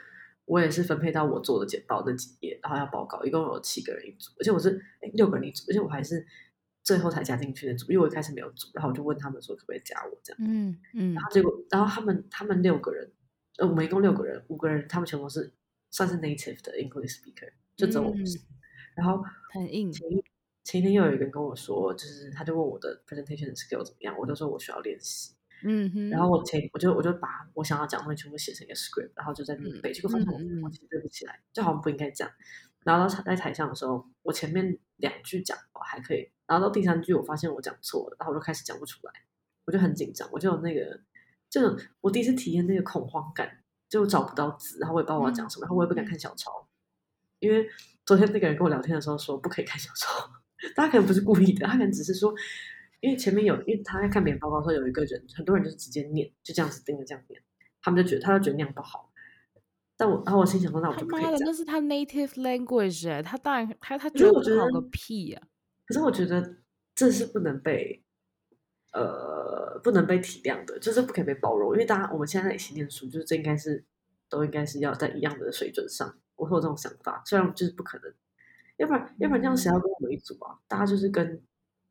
[0.48, 6.26] 我也是分配到我做的简报那几页，然后要报告，一共有七个人一组，而且我是哎六个人一组，而且我还是
[6.84, 10.38] 最后才加进去的组，因为我一开始没有组，然后我就问他们说可不可以加我这样。
[10.42, 11.14] 嗯嗯。
[11.14, 13.12] 然后结果，然后他们他们六个人，
[13.60, 15.54] 呃，我们一共六个人，五个人他们全部是
[15.92, 18.38] 算是 native 的 English speaker，就只有我不是。
[18.40, 18.42] 嗯
[18.98, 19.92] 然后很硬。
[19.92, 20.10] 前
[20.64, 25.36] 前天又有一个人跟我说，就是他就问我的 presentation skill 怎么样，我就说我需要练习。
[25.64, 26.10] 嗯哼。
[26.10, 29.92] 然后我前我就我就把我想要讲的东西全部写成一个 script，然后就在那边背。
[29.92, 30.28] 结果发现
[30.62, 32.30] 我其实对不起来，就好像不应该讲。
[32.84, 39.12] 然后在台上的时候，我前面两句讲我还可以，然后到第三句我发现我讲错了，然后我就开始讲不出来，
[39.66, 41.00] 我就很紧张，我就有那个
[41.50, 46.68] 这种我第一次体验那个恐慌感，就找不到字，然后我也不知道我要讲什么，然后我也不敢看小抄，
[47.40, 47.68] 因为。
[48.08, 50.32] 昨天那个人跟我聊天的时候说不可以看小抄，
[50.78, 52.34] 他可能不是故意的，他可能只是说，
[53.00, 57.42] 因为前面有，因为他在看别人报告说有一个人，很多人就是直接念，就这样子盯着这样念，
[57.82, 59.12] 他们就觉得他就觉得那样不好。
[59.96, 61.40] 但我然后我心想说，那我就不可以讲。
[61.40, 65.48] 那是他 native language，哎，他当然他他觉得我好个屁呀、啊。
[65.86, 66.58] 可是我觉得
[66.94, 68.04] 这是不能被
[68.94, 73.84] 呃不能被体谅的，就是不可以被包容，因为大家我们现在在一起念书，就是这应该是
[74.30, 76.18] 都应该是要在一样的水准上。
[76.36, 78.14] 我会有这种想法，虽然就是不可能，
[78.78, 80.60] 要不然要不然这样谁要跟我们一组啊？
[80.68, 81.42] 大家就是跟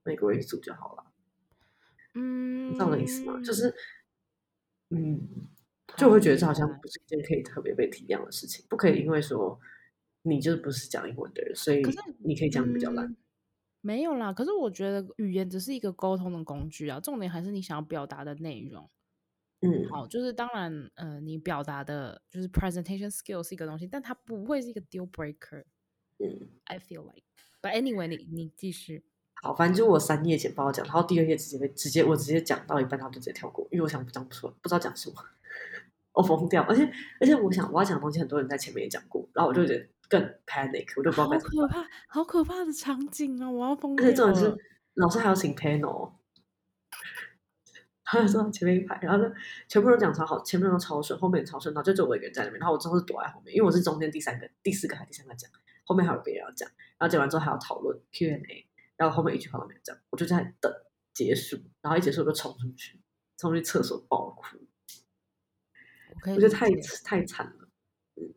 [0.07, 1.12] 美国人一组就好了。
[2.14, 3.38] 嗯，你知道我的意思吗？
[3.45, 3.75] 就是，
[4.90, 5.49] 嗯，
[5.99, 9.61] 就会觉得这好像不是一件可以特别被体谅的事情，不可以因为说
[10.23, 11.83] 你就是不是讲英文的人，所以
[12.21, 13.14] 你可以讲比较烂。
[13.83, 18.90] 没有啦，可是我觉得语言只是一个沟通的工具啊，重点还是你想要表达的内容。
[19.61, 25.64] 嗯，好，就是当然，呃，你表达的就是 presentation skill 是一个东西，但它不会是一个 deal breaker。
[26.19, 29.05] 嗯，I feel like，but anyway，你你继续。
[29.46, 35.14] 好，反正就我三页简报讲，然后第二页直接被直接我直接讲到一半，然后就直接跳过，因为我想讲不出来，不知道讲什么，
[36.14, 36.62] 我疯掉。
[36.64, 41.78] 而且而且我想我要讲的东西，很多人在前面也讲过，然后我就觉得更 panic，我就不知道该怎么办。
[41.78, 43.48] 好可怕，好可怕的场景啊！
[43.48, 44.04] 我要疯掉。
[44.04, 44.56] 而且重点是
[44.94, 46.11] 老师还要请 panel。
[48.09, 49.32] 他就坐在前面一排，然后呢，
[49.68, 52.61] 全部都讲超好，前面都超顺，后面也超顺，然后就只有我一个人在那边。
[52.61, 55.50] 然后我之后是躲在后面，因为我是中间第三个、第四个还是第三个讲，
[55.85, 56.68] 后面还有别人要讲。
[56.98, 60.72] 然后讲完之后还要讨论 Q&A，然后后面一句话都没有讲，我就在等
[61.12, 61.59] 结束。
[61.82, 63.00] 然后一结束我就冲出去，
[63.38, 64.59] 冲去厕所爆哭。
[66.24, 66.68] 我觉得太
[67.04, 67.68] 太惨了，
[68.16, 68.35] 嗯，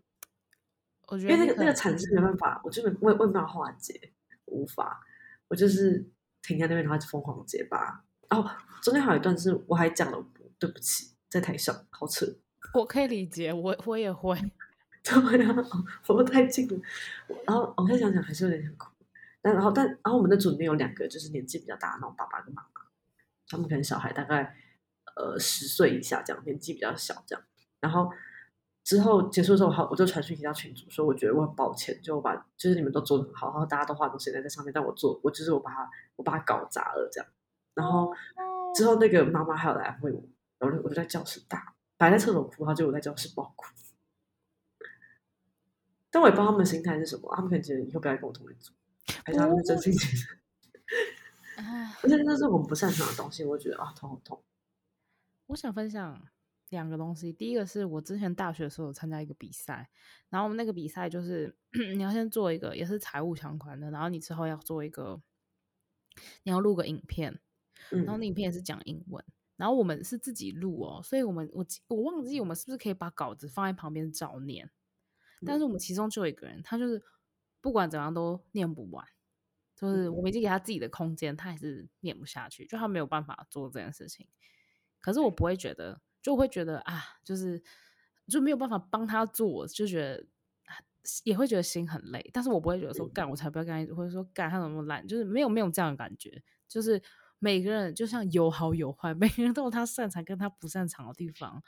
[1.07, 4.13] 我觉得因为那个那个惨是没办法，我就没我也没办法化解，
[4.45, 5.01] 无法，
[5.47, 6.05] 我就是
[6.41, 8.03] 停在那边，然后就疯狂结巴。
[8.29, 8.47] 哦，
[8.83, 10.23] 中间还有一段是我还讲了
[10.59, 12.25] 对不起，在台上好扯。
[12.75, 14.37] 我可以理解，我我也会。
[15.01, 15.55] 对呀，
[16.07, 16.79] 我太近了。
[17.45, 18.91] 然后我再想想，还是有点想哭。
[19.41, 22.81] 但然后但然后我们的组里面有两个就是年纪比较大的那种爸爸跟妈妈，
[23.47, 24.55] 他们可能小孩大概
[25.15, 27.43] 呃十岁以下这样，年纪比较小这样。
[27.79, 28.11] 然后
[28.83, 37.29] 之后结束之后，好，我就传讯息到群组说，我觉得我很抱歉，就我把就是你们都做的很好，然后大家都花很多时间在上面，但我做我就是我把它我把它搞砸了这样。
[37.73, 38.13] 然后
[38.75, 40.21] 之后，那个妈妈还有来安慰我，
[40.57, 43.67] 然后我就在教室大，摆在厕所哭，然后结果在教室爆哭。
[46.11, 48.73] 但我也不知道他们的心态是什么，他们可能觉得以后不要跟我同一组，
[49.25, 51.63] 还是他们真心觉得。
[52.01, 54.43] 而且那是我们不擅长的东西，我觉得啊，头好痛。
[55.47, 56.25] 我想分享
[56.69, 59.89] 两个东西，第一个是我之前大学的时候有参加一个比赛，
[60.29, 61.55] 然后我们那个比赛就是
[61.95, 65.21] 你要先做一个，也是财务相关的，然后你之后要做一个，
[66.43, 67.39] 你要录个影片。
[67.89, 74.65] 然后那影片也是讲英文，嗯、然后我们是自己录哦，所以我们我我忘记我们是不是可以把稿子放在旁边照念，
[75.41, 77.01] 嗯、但是我们其中就有一个人，他就是
[77.61, 79.05] 不管怎样都念不完，
[79.75, 84.27] 就是我们已经给他自己的空间，他还是念不下去，就他没有办法做这件事情。
[84.99, 87.61] 可是我不会觉得，就会觉得啊，就是
[88.27, 90.25] 就没有办法帮他做，就觉得
[91.23, 97.01] 也会觉得心很累，但是我不会觉得说干我才不要干，或者说干他怎么懒，就是没有没有这样的感觉，就是。
[97.41, 101.63] 每个人就像有好有坏，每个人都有他擅长跟他不擅长的地方。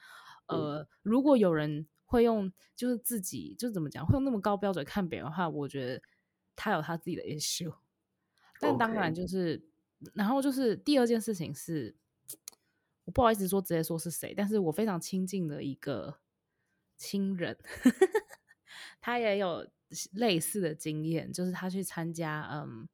[0.48, 6.02] 呃，如果有人会用，就是自己就怎么讲，会用那么高标准看别人的话，我觉得
[6.56, 7.74] 他有他自己的 issue。
[8.60, 9.68] 但当然就是.
[10.16, 11.96] 然后就是第二件事情是，
[13.06, 16.18] 我不好意思说直接说是谁，但是我非常亲近的一个
[16.98, 17.56] 亲人，
[19.00, 19.70] 他也有
[20.14, 22.90] 类似的经验，就是他去参加，嗯，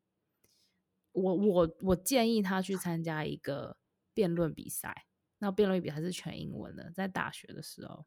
[1.13, 3.77] 我我我建议他去参加一个
[4.13, 5.05] 辩论比赛，
[5.37, 8.05] 那辩论比赛是全英文的，在大学的时候，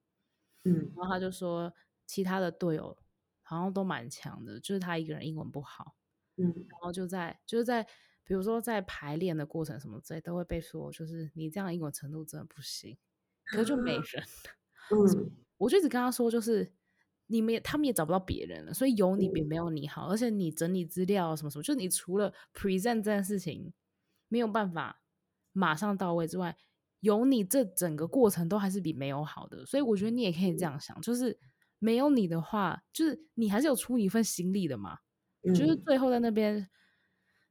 [0.64, 1.72] 嗯，然后他就说
[2.06, 2.96] 其他的队友
[3.42, 5.96] 好像都蛮强的，就是他一个人英文不好，
[6.36, 7.82] 嗯，然后就在就是在
[8.24, 12.96] 比如说在排练的过程什么之类，都会被说就是你这样英文程度真的不行，
[13.44, 14.24] 可是就没人。
[14.90, 16.72] 嗯，我就一直跟他说，就是
[17.26, 23.72] 你们也他们也找不到别人了，所以有你比没有你好，嗯、而且你整理资料什么什么，就你除了 present 这件事情
[24.28, 25.02] 没有办法
[25.52, 26.56] 马上到位之外，
[27.00, 31.38] 有你这整个过程都还是比没有好的，所以我觉得你也可以这样想，就是
[31.78, 34.98] 没有你的话，就是你还是有出一份心力的嘛，
[35.42, 36.68] 嗯、就是最后在那边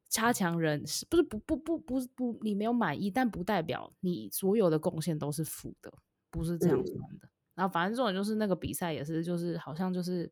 [0.09, 5.91] 差强人是不是不不不不不你没有满意，但不代表你所有的贡献都是负的。
[6.31, 10.31] 不是这样算的，嗯、然后反正这种就是那个比赛也是，就是好像就是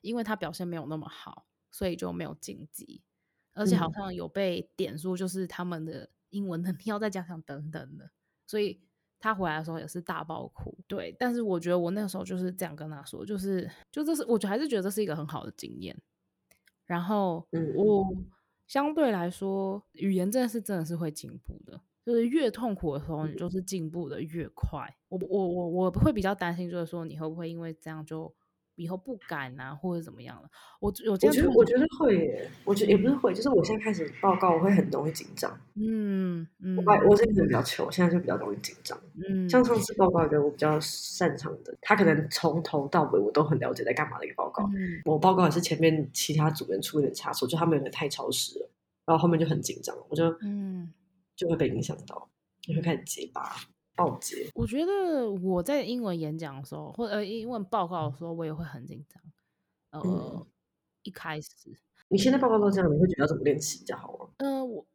[0.00, 3.02] 因为他表现没有那么好，所以就没有晋级，
[3.52, 8.10] 而且好像有被点说就是他们的英文能力要再加强等等的，
[8.46, 8.80] 所以
[9.18, 10.76] 他回来的时候也是大爆哭。
[10.86, 15.96] 对，但是我觉得我那个时候就是这样跟他说，就是就这是我觉得还是觉得这是一个很好的经验。
[16.84, 18.06] 然后我
[18.66, 21.80] 相对来说语言真的是真的是会进步的。
[22.04, 24.94] 就是越痛苦的时候，你就是进步的越快。
[25.08, 28.30] 我我我我会比较担心，就是说你会不会因为这样就
[28.76, 30.48] 以后不敢啊，或者怎么样了？
[30.80, 35.58] 我我我觉得我觉得会耶，我觉得也不是会，就是我现在开始报告，我会很容易紧张。
[35.74, 38.98] 嗯嗯，我我这个人比较糗，现在就比较容易紧张。
[39.28, 44.68] 嗯，像上次报告一个我比较擅长的，他可能从头到尾我都很了解在干嘛的一个报告。
[44.74, 48.70] 嗯，我报告也是前面其他组员出了点差错，就他们有点太超时了，
[49.06, 50.92] 然后后面就很紧张，我就嗯。
[51.36, 53.56] 就会被影响到，就会开始结巴、
[53.94, 54.50] 爆结。
[54.54, 59.22] 我觉得我在英文演讲的时候，或者英文报告的时候，我也会很紧张。
[59.90, 60.46] 呃，嗯、
[61.02, 61.48] 一开始，
[62.08, 64.28] 你现在报告都这样，你会觉得要怎么练习比较好吗？
[64.38, 64.86] 呃，我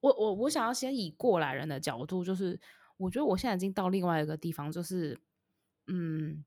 [0.00, 2.60] 我我我想要先以过来人的角度，就是
[2.96, 5.18] 我觉得我现在已经到另外一个地方，就是
[5.86, 6.44] 嗯，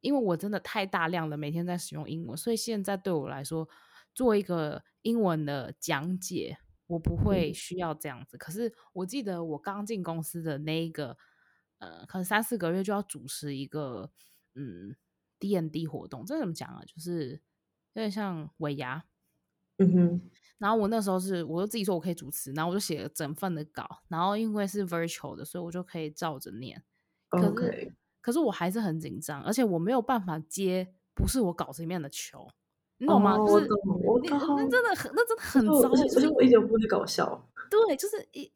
[0.00, 3.68] 因为我真的太大量的每天在使用英文，所以现在对我来说，
[4.14, 6.58] 做一个英文的讲解。
[6.86, 11.16] 我不会需要这样子，嗯、可是我记得我刚进公司的那一个，
[11.78, 14.10] 呃，可能三四个月就要主持一个，
[14.54, 14.94] 嗯
[15.38, 16.82] ，D N D 活动，这怎么讲啊？
[16.86, 17.40] 就是
[17.94, 19.04] 有点像尾牙，
[19.78, 20.30] 嗯哼。
[20.58, 26.82] 然后我那时候是，我就自己说我可以主持，然后我就写了整份的稿，然后因为是 virtual 的，所以我就可以照着念。
[27.28, 32.48] 可是.可是我还是很紧张，而且我没有办法接不是我稿子里面的球。
[32.98, 33.36] 你懂吗？
[33.36, 33.68] 就是
[34.04, 35.88] 我那真的很，那真的很糟。
[35.90, 37.48] 而且我一点不会搞笑。
[37.70, 38.50] 对，就是一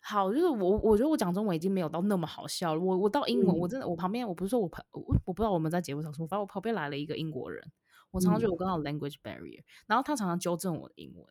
[0.00, 2.80] 好，就是我我觉得我讲中文已经没有到那么好笑了。
[2.80, 7.64] 我我到英文，我真的我旁边我不是说我旁我我不知道我们在节目上说，反正我旁边来了一个英国人，
[8.10, 11.26] 我常常觉得我跟他有 language barrier，然后他常常纠正我的英文，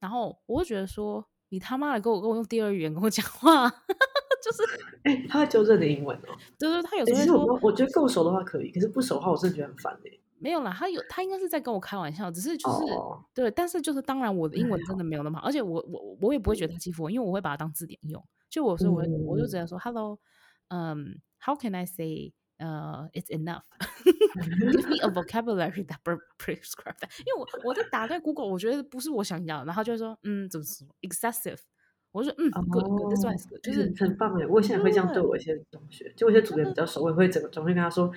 [0.00, 3.68] 然后我会觉得说你他妈的跟我跟我用第二语言跟我讲话，
[4.42, 4.62] 就是
[5.02, 6.34] 哎，他会纠正你英文哦。
[6.58, 10.10] 对对，他有时候说，我觉得够熟的话可以，可是不熟的话，我真的觉得很烦哎。
[10.44, 13.18] 没有啦，他有他应该是在跟我开玩笑，只是就是、oh.
[13.32, 18.22] 对，但是就是当然我的英文真的没有那么好，而且我我我也不会觉得他欺负我，因为我会把它当字典用。
[18.50, 20.18] 就我说我我就直接说 Hello，
[20.68, 26.00] 嗯、um,，How can I say 呃、 uh,，It's enough？Give me a vocabulary that
[26.36, 27.08] prescribes that。
[27.20, 31.60] 因为我我在打开 Google，我觉得不是我想要的，然后就会说嗯，怎么说 excessive？
[32.12, 34.46] 我就说嗯、oh.，good，good，this one is good，就是很棒哎。
[34.46, 38.12] 我现在会这样对我一些同学，就我一些组员比较熟，我也会整个总会跟他说，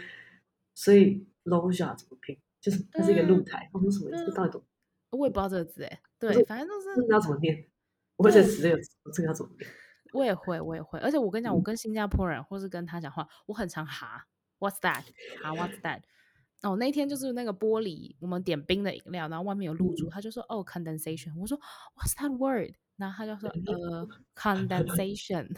[0.76, 1.26] 所以。
[1.48, 2.38] Loja 怎么拼？
[2.60, 3.70] 就是它是一个露台。
[3.74, 4.32] 我说什么意思？
[4.34, 4.66] 到底怎么？
[5.12, 6.02] 我也不知道这个字哎。
[6.20, 7.08] 对，反正就是。
[7.10, 7.66] 要怎么念？
[8.18, 8.82] 我会这个词这个
[9.14, 9.70] 这个要怎么念？
[10.14, 11.00] 我也会，我也会。
[11.00, 14.26] 而且我跟你讲，我跟新加坡人或是跟他讲话，我很常哈。
[14.60, 15.04] What's that？
[15.42, 16.02] 哈，What's that？
[16.64, 21.32] 哦，那天就是那个玻璃，我们点冰的饮料，然后外面有露珠，他就说哦，condensation。
[21.38, 21.58] 我说
[21.96, 22.74] What's that word？
[22.96, 25.54] 然后他就说 呃，condensation。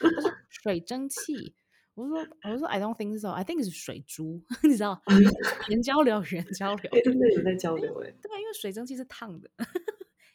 [0.00, 1.54] 他说水蒸气。
[1.94, 3.30] 我说，我说，I don't think so.
[3.30, 5.00] I think 是水珠， 你知道，
[5.68, 8.10] 人交流，人交流，真的有在交流哎。
[8.20, 9.48] 对，因为水蒸气是烫的。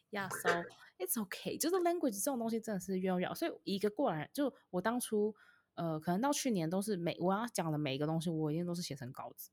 [0.09, 0.49] Yeah, so
[0.97, 1.59] it's okay.
[1.59, 3.33] 就是 language 这种东西真的是越用越好。
[3.33, 5.35] 所以一个过来人，就我当初，
[5.75, 9.51] 呃，可能到去年都是每我要讲的每一个东西，我一定都是写成稿子。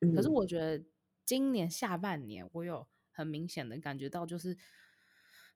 [0.00, 0.84] 嗯、可是我觉得
[1.24, 4.56] 今年下半年，我有很明显的感觉到，就是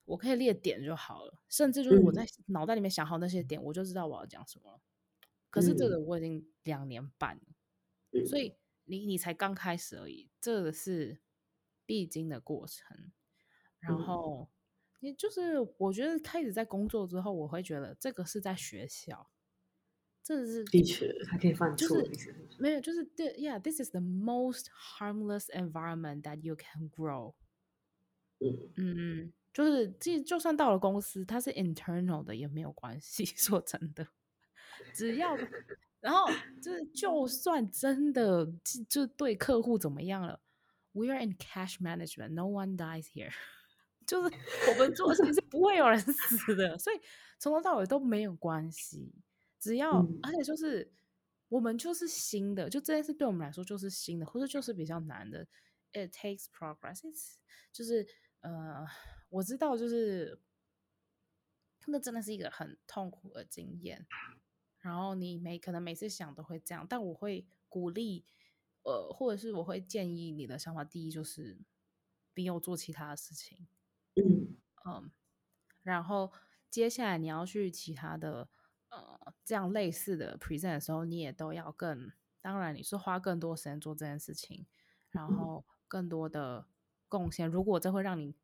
[0.07, 4.81] 我可以列点就好了，甚至就是我在脑袋里面想好那些点，我就知道我要讲什么。
[5.53, 7.43] 可是这个我已经两年半了，
[8.13, 11.21] 嗯、所以你你才刚开始而已，这个是
[11.85, 13.13] 必经的过程。
[13.79, 14.49] 然后
[15.01, 19.31] 你、嗯、就是我觉得开始在工作之后，我会觉得这个是在学校，
[20.23, 27.35] 这是的确还可以犯错，就是没有，就是对，Yeah，this is the most harmless environment that you can grow。
[28.39, 33.27] 嗯嗯，就是，即就算到了公司，它是 internal 的也没有关系。
[33.37, 34.09] 说真的，
[34.95, 35.37] 只要，
[36.01, 36.27] 然后
[36.63, 40.41] 就是，就算真的就，就对客户怎么样了
[40.93, 43.33] ，We are in cash management，no one dies here。
[44.05, 44.37] 就是
[44.69, 47.01] 我们做事情是不会有人死的，所以
[47.39, 49.15] 从头到尾都没有关系。
[49.61, 50.93] 只要，嗯、而且就是
[51.49, 55.47] 我们就是新的，就这件事对我们来说就是新的，或者就是比较难的。
[55.93, 57.01] It takes progress，
[57.73, 58.05] 就是
[58.41, 58.85] 呃，
[59.29, 60.41] 我知道，就是
[61.87, 64.05] 那真的是一个很痛苦的经验。
[64.83, 68.27] 然后你每可能每次想都会这样，但我会鼓励，
[68.83, 71.59] 呃，或者是我会建议你的想法，第一就是
[72.35, 73.67] 你有做其他的事情，
[74.17, 75.11] 嗯嗯，
[75.83, 76.31] 然后
[76.69, 78.51] 接下来你要去其他的。
[78.95, 82.13] 呃，这样类似的 present 的时候，你也都要更，
[82.43, 84.67] 当然你是花更多时间做这件事情，
[85.09, 86.67] 然后更多的
[87.09, 87.49] 贡献。
[87.49, 88.35] 如果这会让你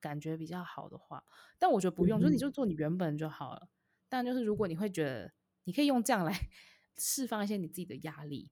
[0.00, 1.24] 感觉比较好的话，
[1.56, 3.68] 但我觉得不用，嗯、就是你就做你原本就好了。
[4.08, 5.32] 但就是如果你会觉得，
[5.64, 6.32] 你可以用这样来
[6.98, 8.50] 释放一些你自己的压力，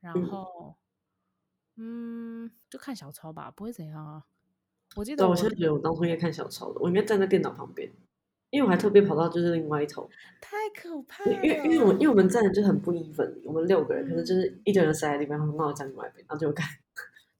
[0.00, 0.76] 然后，
[1.76, 4.24] 嗯，嗯，就看小抄吧，不会怎样啊。
[4.96, 7.90] 我记得我，我现在觉得我当初应该看小抄的，我应该站在电脑旁边。
[8.50, 10.06] 因为我还特别跑到就是另外一头，
[10.38, 11.32] 太可怕了。
[11.32, 16.68] 因为因为我因为我们站的就很不 even，我们六个人，可是就是一个人塞在里面，然后那我站另外一边，然后就看。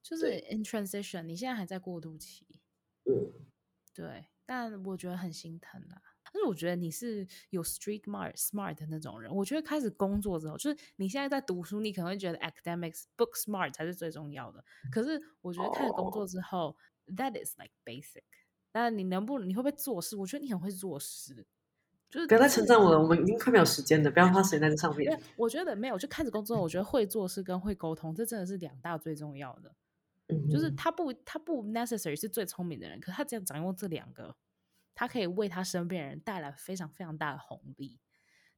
[0.02, 2.46] 就是 in transition，你现在还在过渡期。
[3.04, 3.30] 嗯，
[3.92, 6.11] 对，但我觉得很心疼啊。
[6.32, 9.30] 但是我觉得你是有 street smart smart 的那种人。
[9.30, 14.64] 我觉得开始工作之后，就是你现在在读书，你可能会觉得 academics book smart 才是最重要的。
[14.90, 16.76] 可是我觉得开始工作之后、
[17.06, 18.22] oh.，that is like basic。
[18.72, 20.16] 但你能不，你会不会做事？
[20.16, 21.46] 我觉得你很会做事，
[22.08, 22.98] 就是不要再称赞我了。
[22.98, 25.20] 我们已经快没有时间了，不要花时间在这上面。
[25.36, 29.74] 我觉得没有，就开始工作，我觉得会做事跟会沟通，这真的是两大最重要的。
[30.28, 34.34] 嗯，就是他不，他不 necessary 是最聪明的人，可是他只要掌握这两个，
[34.94, 37.98] 他可以为他身边人带来非常非常大的红利。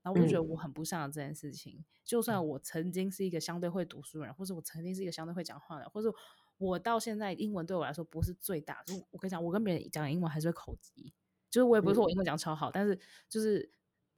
[0.03, 6.14] 然后我就觉得我很不擅长这件事情，嗯，就算我曾经是一个相对会读书人，或者我曾经是一个相对会讲话的，或者。
[6.57, 11.12] 我到现在英文对我来说不是最大，就我跟你讲，我跟别人讲英文还是会口急，
[11.51, 12.97] 就是我也不是说我英文讲超好，嗯、但是
[13.28, 13.68] 就是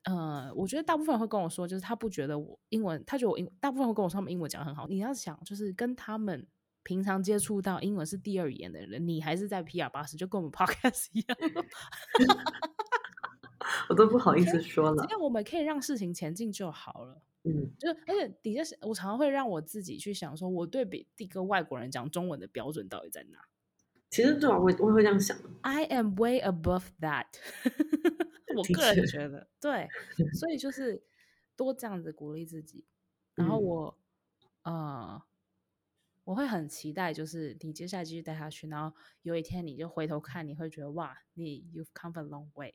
[0.05, 4.87] 呃，我觉得大部分人会跟我说，就是他不觉得我英文，他觉得我英，大部分人会跟我说他们英文讲很好。
[4.87, 6.47] 你要想，就是跟他们
[6.87, 11.37] 平常接触到英文是第二语言的人，你还是在 PR 巴士，就跟我们 Podcast 一样，
[13.91, 17.21] 我都不好意思说了，只要我们可以让事情前进就好了。
[17.43, 23.41] 嗯，就而且底下是，我常常会让我自己去想，说我对比一个外国人讲中文的标准到底在哪？
[24.09, 25.37] 其实对啊，我我会这样想。
[25.63, 27.27] I am way above that。
[28.57, 29.89] 我个人觉得，对，
[30.39, 31.03] 所以就是
[31.57, 32.85] 多这样子鼓励自己。
[33.35, 33.99] 然后我，
[34.63, 35.23] 嗯、呃，
[36.27, 42.75] 我会很期待，就是你接下来继续带他去，然后有一天你就回头看，你会觉得哇，你 you've come a long way。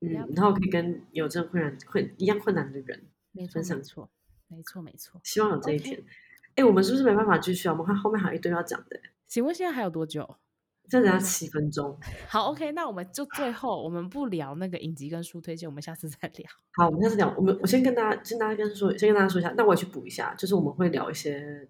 [0.00, 3.06] 嗯，然后可以跟有这困难困一样困难的人。
[3.32, 4.10] 没错，没错，
[4.48, 5.18] 没错，没错。
[5.24, 6.04] 希望有这一天。
[6.56, 7.72] 哎、okay.，我们是不是没办法继续啊？
[7.72, 9.00] 我们看后面还有一堆要讲的。
[9.26, 10.36] 请问现在还有多久？
[10.90, 11.98] 再等下七分钟。
[12.28, 16.50] 好，OK，那我们就最后我们不聊那个影集跟书推荐，我们下次再聊。
[16.72, 17.34] 好，我们下次聊。
[17.38, 19.54] 我们我先跟大家，先大家跟说，先跟大家说一下。
[19.56, 21.66] 那我也去补一下，就是我们会聊一些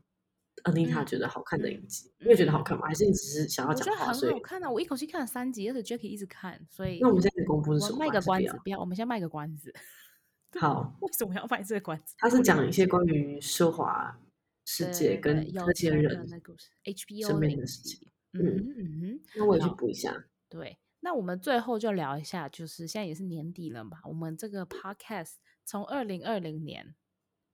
[0.65, 2.13] Anita 觉得好看的影集。
[2.19, 2.87] 你、嗯、也觉得好看吗？
[2.87, 4.09] 还是你只是想要讲话？
[4.09, 4.71] 我觉得很好看啊！
[4.71, 7.99] 我一口气看了三集，而且 Jacky 一直看，所以那我们现在公布是什么？
[7.99, 8.81] 卖个关子，不要。
[8.81, 9.73] 我们先卖个关子。
[10.61, 12.15] 好， 为什么要卖这个关子？
[12.19, 14.19] 他是讲一些关于奢华
[14.65, 18.09] 世界跟这些人的故事，HBO 身边的事情。
[18.33, 20.25] 嗯嗯嗯，那我也去补一下。
[20.49, 25.35] 对，那我们最后就聊一下，就是现在也是年底了嘛，我们这个 Podcast
[25.65, 26.95] 从二零二零年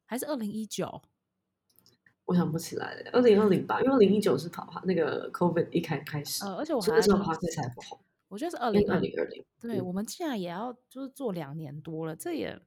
[0.07, 1.03] 还是二零一九？
[2.27, 7.99] 我想不起来了，二零二零吧，因为二零一九是跑哈那个 COVID 一开开始，呃，而且我还那时候 Podcast 还不红，
[8.29, 9.45] 我觉得是二零二零二零。
[9.61, 12.61] 对，我们竟然也要就是做两年多了，这也。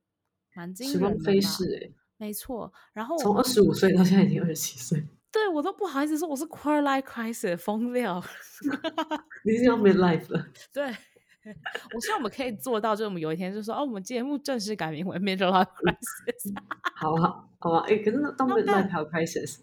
[0.75, 2.73] 时光飞逝，哎，没错。
[2.91, 5.01] 然后从二十五岁到现在已经二十七岁，
[5.31, 8.21] 对我都不好意思说我是 quarter life crisis 疯掉。
[9.45, 10.45] 你是要 mid life 了？
[10.73, 10.93] 对，
[11.93, 16.53] 我希望我们可以做到，就是我们有一天就说，哦，我们节目正式改名为 mid life crisis。
[16.95, 19.61] 好好好啊，哎，可是那到 mid life 还有 crisis？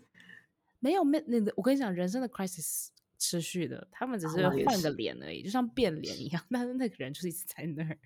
[0.79, 7.99] 没有 mid，那个我跟你讲，人生的 crisis 持续的，他们只是换个脸而已，就像变脸一样，但是那个人就是一直在那儿。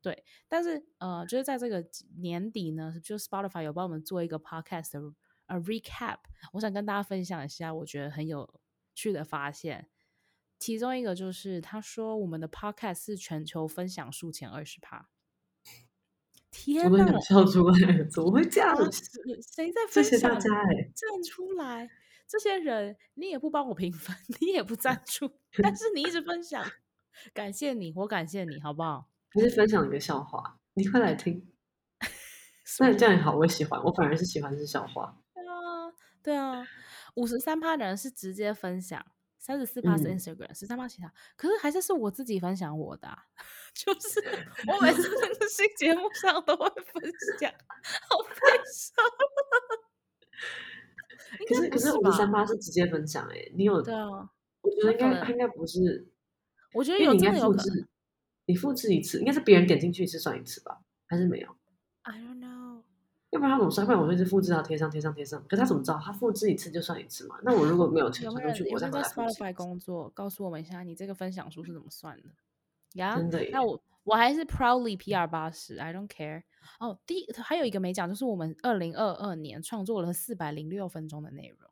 [0.00, 1.82] 对，但是呃，就是在这个
[2.18, 5.14] 年底呢，就 Spotify 有帮我们做一个 podcast 的
[5.46, 6.18] 呃 recap，
[6.52, 8.60] 我想跟大家分享一下，我觉得很有
[8.94, 9.88] 趣的发现。
[10.64, 15.10] 其中一个就是他说，我们的 podcast 是全球分享数前二十趴，
[16.50, 17.20] 天哪！
[17.20, 18.74] 笑出来了，怎么会这样？
[19.54, 20.02] 谁在分享？
[20.02, 21.90] 谢谢大家哎，站出来！
[22.26, 25.30] 这些人，你也不帮我评分，你也不赞助，
[25.62, 26.64] 但是你一直分享，
[27.34, 29.10] 感谢你，我感谢你，好不好？
[29.34, 31.46] 还是分享一个笑话，你快来听。
[32.80, 35.20] 那你这样也好，我喜欢，我反而是喜欢是笑话。
[35.34, 35.92] 对啊，
[36.22, 36.66] 对啊，
[37.16, 39.04] 五十三趴的人是直接分享，
[39.44, 43.26] 三十四趴是 Instagram，十三趴其他，可是还是是我自己分享我的、啊，
[43.76, 44.18] 就是
[44.66, 47.52] 我每次在新节目上都会分享，
[48.08, 48.34] 好悲
[48.72, 49.04] 伤。
[51.46, 53.82] 可是可是五十三趴是直接分享哎、欸，你有？
[53.82, 54.30] 对啊，
[54.62, 56.08] 我觉得应该应该不是，
[56.72, 57.86] 我觉得有真的有可能，
[58.46, 61.54] 你复制一次，应该是别人点进去一次算一次吧，还是没有
[62.04, 62.53] ？I don't know，
[63.34, 63.84] 要不然他怎么算？
[63.84, 65.42] 不然我会一直复制，到贴上贴上贴上。
[65.48, 66.00] 可是他怎么知道？
[66.00, 67.36] 他复制一次就算一次嘛？
[67.42, 70.08] 那我如果没有钱传出去，我再在 Spotify 工作？
[70.10, 72.28] 告诉我们一下，你这个分享数是怎么算的？
[72.92, 73.44] 呀、的。
[73.50, 76.44] 那我我还是 proudly PR 八十，I don't care。
[76.78, 81.68] 哦，第一还有一个没讲，就是我们二零二二年创作了四百零六分钟的内容，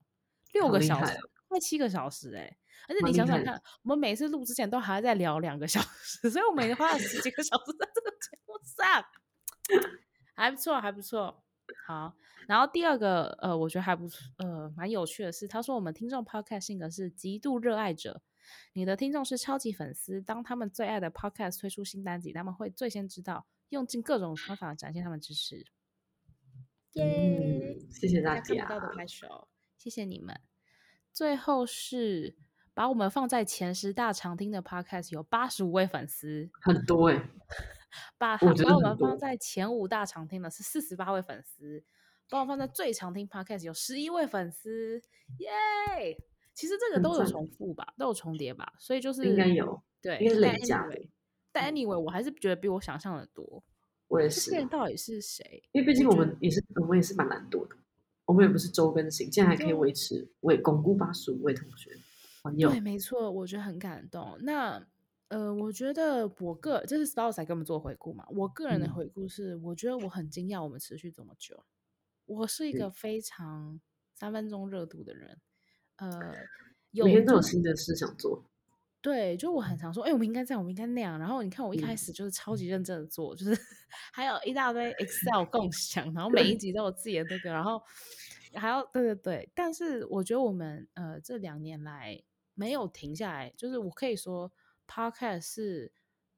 [0.52, 2.58] 六个小时，快七个小时哎！
[2.88, 9.04] 而且你想想看，我们每次录之前都还在聊两个小时，所以我每天花了十几个小时在这个节目上。
[10.34, 11.44] 还不错，还不错。
[11.92, 12.14] 好，
[12.48, 18.22] 然后第二个，呃，我觉得还不错，呃，蛮有趣的是，他说我们听众 podcast 性格是极度热爱者，
[18.72, 25.66] 你的听众是超级粉丝，当他们最爱的 podcast 推出新单集，他们会最先知道，用尽各种方法展现他们支持。
[26.94, 30.40] 耶、嗯，谢谢大家，看不到的拍手，谢谢你们。
[31.12, 32.36] 最后是
[32.72, 37.30] 把我们放在前十大常听的 podcast，有八十五位粉丝，很多哎、欸。
[38.18, 41.84] 把把我们放在前五大常听的是四十八位粉丝，
[42.28, 45.02] 把我放在最常听 Podcast 有十一位粉丝，
[45.38, 45.50] 耶、
[46.54, 50.88] 其实这个都有重复吧，都有重叠吧，所以就是应该有，对，应该是累加。
[51.52, 53.62] 但 anyway，我还是觉得比我想象的多。
[54.08, 54.50] 我也是。
[54.50, 55.62] 这到底是谁？
[55.72, 57.76] 因为毕竟我们也是，我们也是蛮懒惰的，
[58.24, 61.90] 我们也不是周更型，竟然还可以维持为巩固八十五位同学
[62.42, 62.70] 朋友。
[62.70, 64.38] 对，没错，我觉得很感动。
[64.40, 64.86] 那。
[65.32, 68.26] 呃，我觉得我个这是 Star 才跟我们做回顾嘛。
[68.28, 71.64] 我个人的回顾是，嗯、我觉得我很惊讶我们持续这么久。
[72.26, 73.80] 我是一个非常
[74.14, 75.40] 三分钟热度的人，
[75.96, 76.34] 呃，
[76.90, 78.44] 每天都有新的事想做。
[79.00, 81.18] 对，就我很常说，哎、欸，我们应该这样，我们应该那样。
[81.18, 83.58] 然后你看，我一开始就是超级认真的做，嗯、就是
[84.12, 87.82] 还有一大堆 Excel 共享，然后每一集都有自己的那个，然后
[88.52, 89.50] 还要对对对。
[89.54, 92.22] 但是我觉得我们呃这两年来
[92.52, 94.52] 没有停下来，就是我可以说。
[94.92, 95.92] Podcast 是，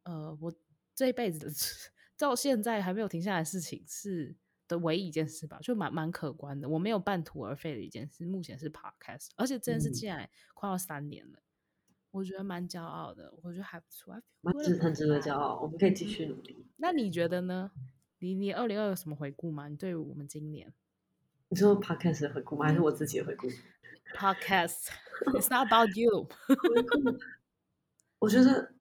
[0.05, 0.55] 呃，我
[0.94, 1.50] 这一辈子
[2.16, 4.36] 到现在还没有停下来的事情是
[4.68, 6.68] 的唯一一件事吧，就蛮蛮可观的。
[6.68, 16.64] 我没有半途而废的一件事，目前是 Podcast，而且这件事竟然快要三年了，嗯、我觉得蛮骄傲的，我觉得还不错，蛮值很值得骄傲，我们可以继续努力。
[16.76, 17.72] 那你觉得呢？
[18.20, 19.66] 你你二零二有什么回顾吗？
[19.68, 20.72] 你对于我们今年，
[21.50, 22.66] 你说 Podcast 的回顾吗？
[22.66, 23.48] 还是我自己的回顾
[24.16, 26.28] ？Podcast，It's not about you
[28.25, 28.72] 我觉得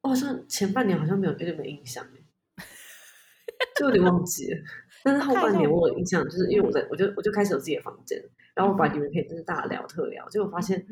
[0.00, 2.04] 我好像前半年好像没有有点没印象，
[3.76, 4.58] 就有点忘记了。
[5.04, 8.20] 但是后半年我有印象，就是因为我在我就我就开始有自己的房间，
[8.54, 10.84] 然后我把你们可以就是大聊特聊，结果发现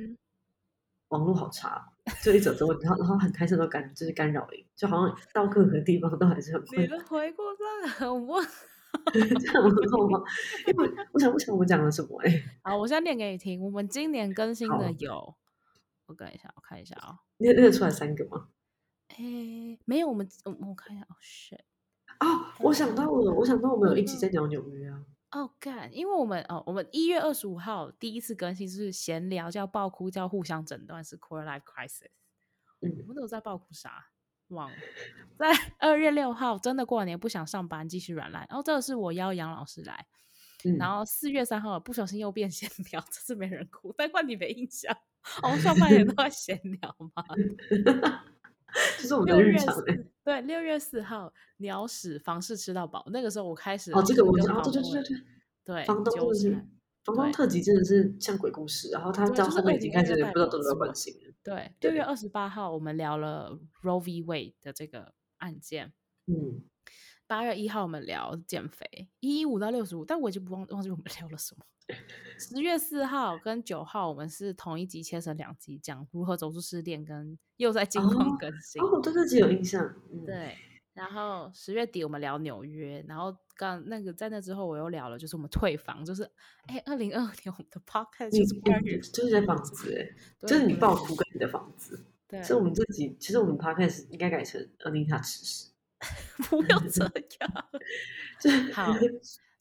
[1.08, 1.84] 网络好差，
[2.22, 6.80] 就一走之后，然后然后很开心都干就是干扰音，就好像到各个地方都还是很困。
[6.80, 8.46] 你的回顾真的很问，
[9.12, 10.22] 这样很好吗？
[10.68, 12.44] 因为我想不想我们讲了什么哎、欸？
[12.62, 13.60] 好，我现在念给你听。
[13.60, 15.34] 我们今年更新的有。
[16.06, 18.48] 我看一下，我看一下啊、哦，你认得出来三个吗？
[19.16, 21.60] 诶，没有，我们我我看一下，哦，shit，
[22.20, 25.04] 哦，我想到了，我想到我们有一起在聊纽约啊。
[25.32, 32.10] 哦，干，因为我们哦，我们一月二十五号第一次更新是闲聊，叫爆哭，叫互相诊断，是 Quarter Life Crisis。
[32.80, 34.06] 嗯，我们都有在爆哭啥？
[34.48, 34.76] 忘了。
[35.36, 38.46] 在二月六号，真的过完年不想上班，继续软烂。
[38.48, 40.06] 然后这个是我邀杨老师来。
[40.64, 44.96] 嗯、然后四月三号不小心又变闲 聊，这次没人哭，但怪你没印象。
[45.42, 47.24] 我们上半年都在闲聊嘛，
[48.98, 49.74] 这是我们的日常。
[50.24, 55.16] 对，六月四号鸟屎房事吃到饱，那个时候我开始哦，这个我知道，对对对对
[55.64, 56.66] 对，房东真的是
[57.04, 61.32] 房东特辑真的是像鬼故事，然后他到后面已经开始不知道多少关系了。
[61.42, 64.22] 对，六月二十八号我们聊了 Roe v.
[64.22, 65.92] Wade 的这个案件，
[66.26, 66.62] 嗯。
[67.26, 71.64] 八月一号我们聊减肥，一五到六十五，但我已经不忘忘记我们聊了什么。
[72.38, 78.82] 十月四号跟九号我们是同一集切成两集，讲如何走出失恋，跟又在近况更新。
[78.82, 79.84] 哦，对这集有印象。
[80.12, 80.56] 嗯、对，
[80.94, 86.28] 然后十月底我们聊纽约，然后刚那个在那之后我又聊了，就是我们退房，就是
[86.66, 89.92] 哎，二零二二年我们的 podcast 就是关于就是在房子，
[90.42, 92.04] 哎，就是你爆哭跟你的房子。
[92.26, 95.70] 对，所以我们这集其实我们 podcast 应该改成 Anita 吃屎。
[96.50, 97.68] 不要这样。
[98.72, 98.92] 好，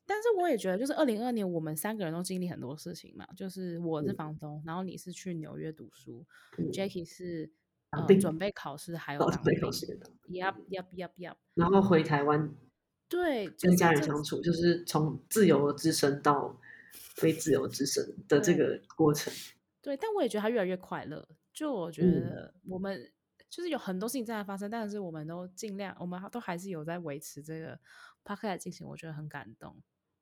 [0.06, 3.26] 但是我也觉得，就是二零二二年，我们三个人都经历很多事情嘛。
[3.36, 6.26] 就是我是房东，嗯、然后你是去纽约读书、
[6.58, 7.50] 嗯、Jackie 是
[7.92, 10.12] 呃准备考试，还有准备考试的。
[10.28, 11.36] Yup, yup, yup, yup。
[11.54, 12.54] 然后回台湾，
[13.08, 16.60] 对，跟家人相处，就是从自由之身到
[16.92, 19.34] 非自由之身的这个过程。
[19.82, 21.28] 对，但我也觉得他越来越快乐。
[21.54, 23.10] 就我觉得我们。
[23.56, 27.80] 嗯就是有很多事情正在发生，但是我们都尽量，我们都还是有在维持这个
[28.26, 29.74] podcast 进行，我觉得很感动。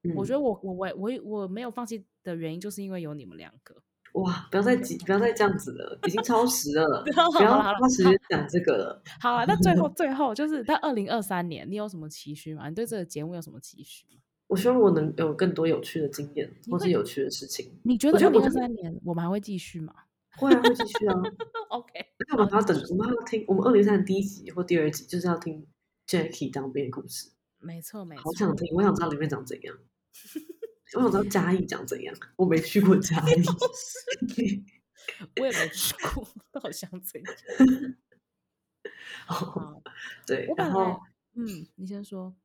[0.03, 3.75] 嗯、我觉得我我我我我没有放弃的原因，就是因为有你们两个。
[4.13, 4.47] 哇！
[4.51, 9.01] 不要再急，不要再这样子了，已经超时了， 不要花时间讲这个了。
[9.19, 12.69] 好啊，那最后 最后就是在二零二三年，你有什么期许吗？
[12.69, 14.21] 你对这个节目有什么期许吗？
[14.45, 17.71] 我希望我能有更多有趣的经验，或是有趣的事情。
[17.83, 19.95] 你觉得二零二三年我们还会继续吗？
[20.37, 21.15] 会啊，会继续啊。
[21.69, 21.93] OK，
[22.29, 25.67] 那我们还要等，我们还要听我们二零三的第一集或第二集，就是要听
[26.07, 27.31] Jackie 当兵的故事。
[27.59, 28.23] 没错，没错。
[28.23, 29.77] 好想听，我想知道里面长怎样。
[30.95, 33.43] 我想知道嘉义长怎样，我没去过嘉义。
[35.39, 36.27] 我也没去过，
[36.61, 37.35] 好想怎样。
[39.27, 39.81] 哦，
[40.27, 40.99] 对，然后，
[41.35, 42.35] 嗯，你先说。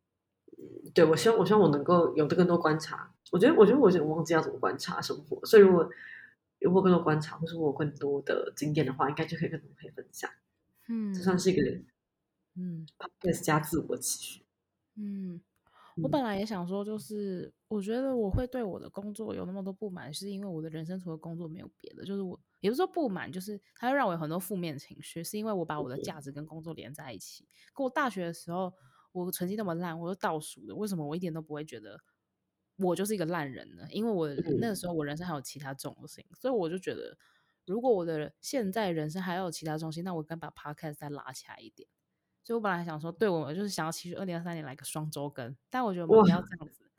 [0.95, 3.12] 对，我希望，我希望我能够有的更多观察。
[3.30, 5.89] 我觉得，我觉得，我有点忘记要怎么观察生活，所以如果。
[6.59, 10.30] 有过更多观察，或是我有更多的经验的话，应该就可以跟你们可以分享。
[10.88, 11.86] 嗯，这算是一个人，
[12.56, 14.42] 嗯，podcast 加自我期许。
[14.96, 15.40] 嗯，
[16.02, 22.04] 我本来也想说，就是我觉得我会对我的工作有那么多不满，是因为我的人生除了工作没有别的。
[22.04, 27.46] 就是我也不是说不满，就是它会让我有很多负面情绪，是因为我把我的价值跟工作连在一起。
[27.74, 28.72] 跟我大学的时候，
[29.12, 32.00] 我成绩那么烂，我是倒数的，为什么我一点都不会觉得？
[32.78, 34.28] 我就是一个烂人呢，因为我
[34.60, 37.16] 那个时候我人生还有其他重心，嗯、所以我就觉得，
[37.66, 41.88] 如果我的现在人生还有其他重心，那我该把 podcast 再拉起来一点。
[42.44, 46.90] 所以我本来想说，对我就是想要其实二零二三年来个双周更，但我觉得我们不要这样子，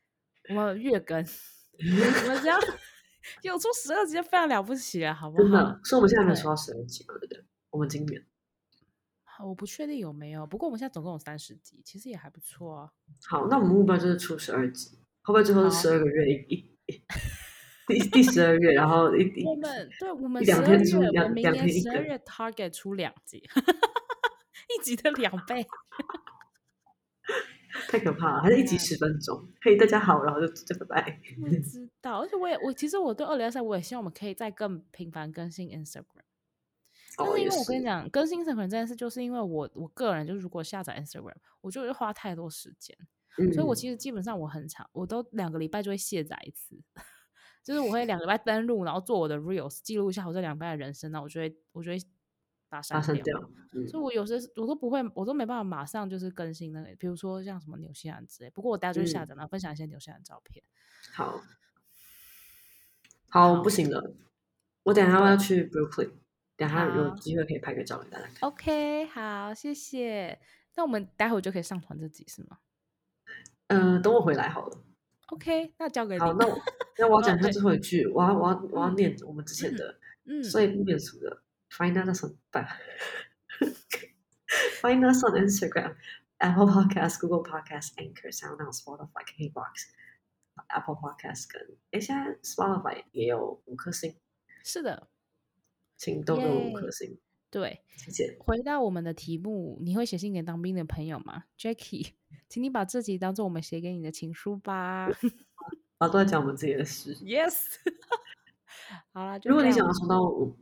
[0.49, 2.59] 我们月更， 我们只要
[3.41, 5.43] 有出十二集就非常了不起了，好不好？
[5.43, 7.43] 真的，所以我们现在没有出到十二集嘛，对不对？
[7.71, 8.23] 我们今年，
[9.43, 12.91] 我不确定有没有，不过我们现在总共有三十集，其实也还不错啊。
[13.27, 14.99] 好，那我们目标就是出十二集。
[15.29, 16.43] 会不会最后是十二个月一
[16.87, 23.37] 一第第十二月，然后一我们对我们两天出两两天十二月 target 出两集，
[24.75, 25.63] 一集的两倍，
[27.89, 29.47] 太可怕了，还是一集十分钟？
[29.61, 31.21] 嘿，大家好，然后就就拜拜。
[31.43, 36.25] 我知道，而且我也我其实我对二零二三我也希望我们可以再更频繁更新 Instagram，
[37.15, 42.97] 但是因为我跟你讲更新 Instagram 这件事，就是因为我我个人就是如果下载 Instagram，我就会花太多时间。
[43.53, 46.77] 所以，我其实基本上我很长，我都两个礼拜就会卸载一次，
[47.63, 51.97] 就是我会两个礼拜登录，然后做我的 reels 记录一下我这两个礼拜的人生，那我就会我就会
[52.69, 53.39] 把它删掉。
[53.89, 58.49] 所以，我有时我都不会，我都没办法马上就是更新那个，比如说像什么纽西兰之类。
[58.49, 60.63] 不过我大家就下载，然后分享一些纽西兰照片。
[61.13, 61.41] 好，
[63.29, 64.13] 好，不行了，
[64.83, 66.11] 我等下要去 Brooklyn，
[66.57, 68.49] 等下有机会可以拍个照给大家看。
[68.49, 70.39] OK，好，谢谢。
[70.75, 72.57] 那我们待会就可以上传这集是吗？
[73.69, 74.83] 嗯、呃，等我回来好了。
[75.29, 76.19] OK，那交给你。
[76.19, 76.59] 好，那我
[76.97, 81.41] 那我要讲一下最后一句，我要我要我要念我们之前的，嗯，所以不免俗的。
[81.69, 82.35] Find us on
[84.81, 85.95] Find us on Instagram,
[86.39, 89.91] Apple Podcast, Google Podcast, Anchor, SoundOn, Spotify, KKBox,
[90.69, 94.15] Apple Podcast 跟哎，现在 Spotify 也有五颗星。
[94.63, 95.09] 是的，
[95.95, 97.19] 请都给我五颗星。
[97.51, 98.37] 对，谢谢。
[98.39, 102.13] 回到我们的题目，你会写信给当兵的朋友吗，Jackie？
[102.47, 105.09] 请你把自己当做我们写给你的情书吧。
[105.99, 107.13] 啊，都在讲我们自己的事。
[107.15, 107.75] Yes。
[109.13, 110.57] 好了，如果你想要收到我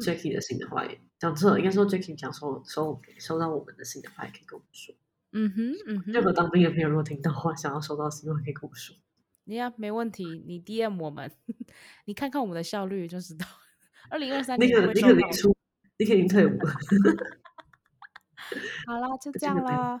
[0.00, 0.86] Jackie 的信的话，
[1.18, 4.94] 讲错了，应该说 Jackie 想收收收到我们的信的话，也可以跟我们说。
[5.32, 6.12] 嗯哼，嗯哼。
[6.12, 8.94] 任何当兵的朋友如果听到话，想要收到信的话，可以跟我说。
[9.44, 11.30] 你呀，没问题，你 DM 我们，
[12.06, 13.46] 你看看我们的效率就知道。
[14.10, 14.94] 二零二三年会
[15.32, 15.54] 收到。
[15.96, 16.72] 你肯定退伍了。
[18.86, 20.00] 好啦，就这样啦，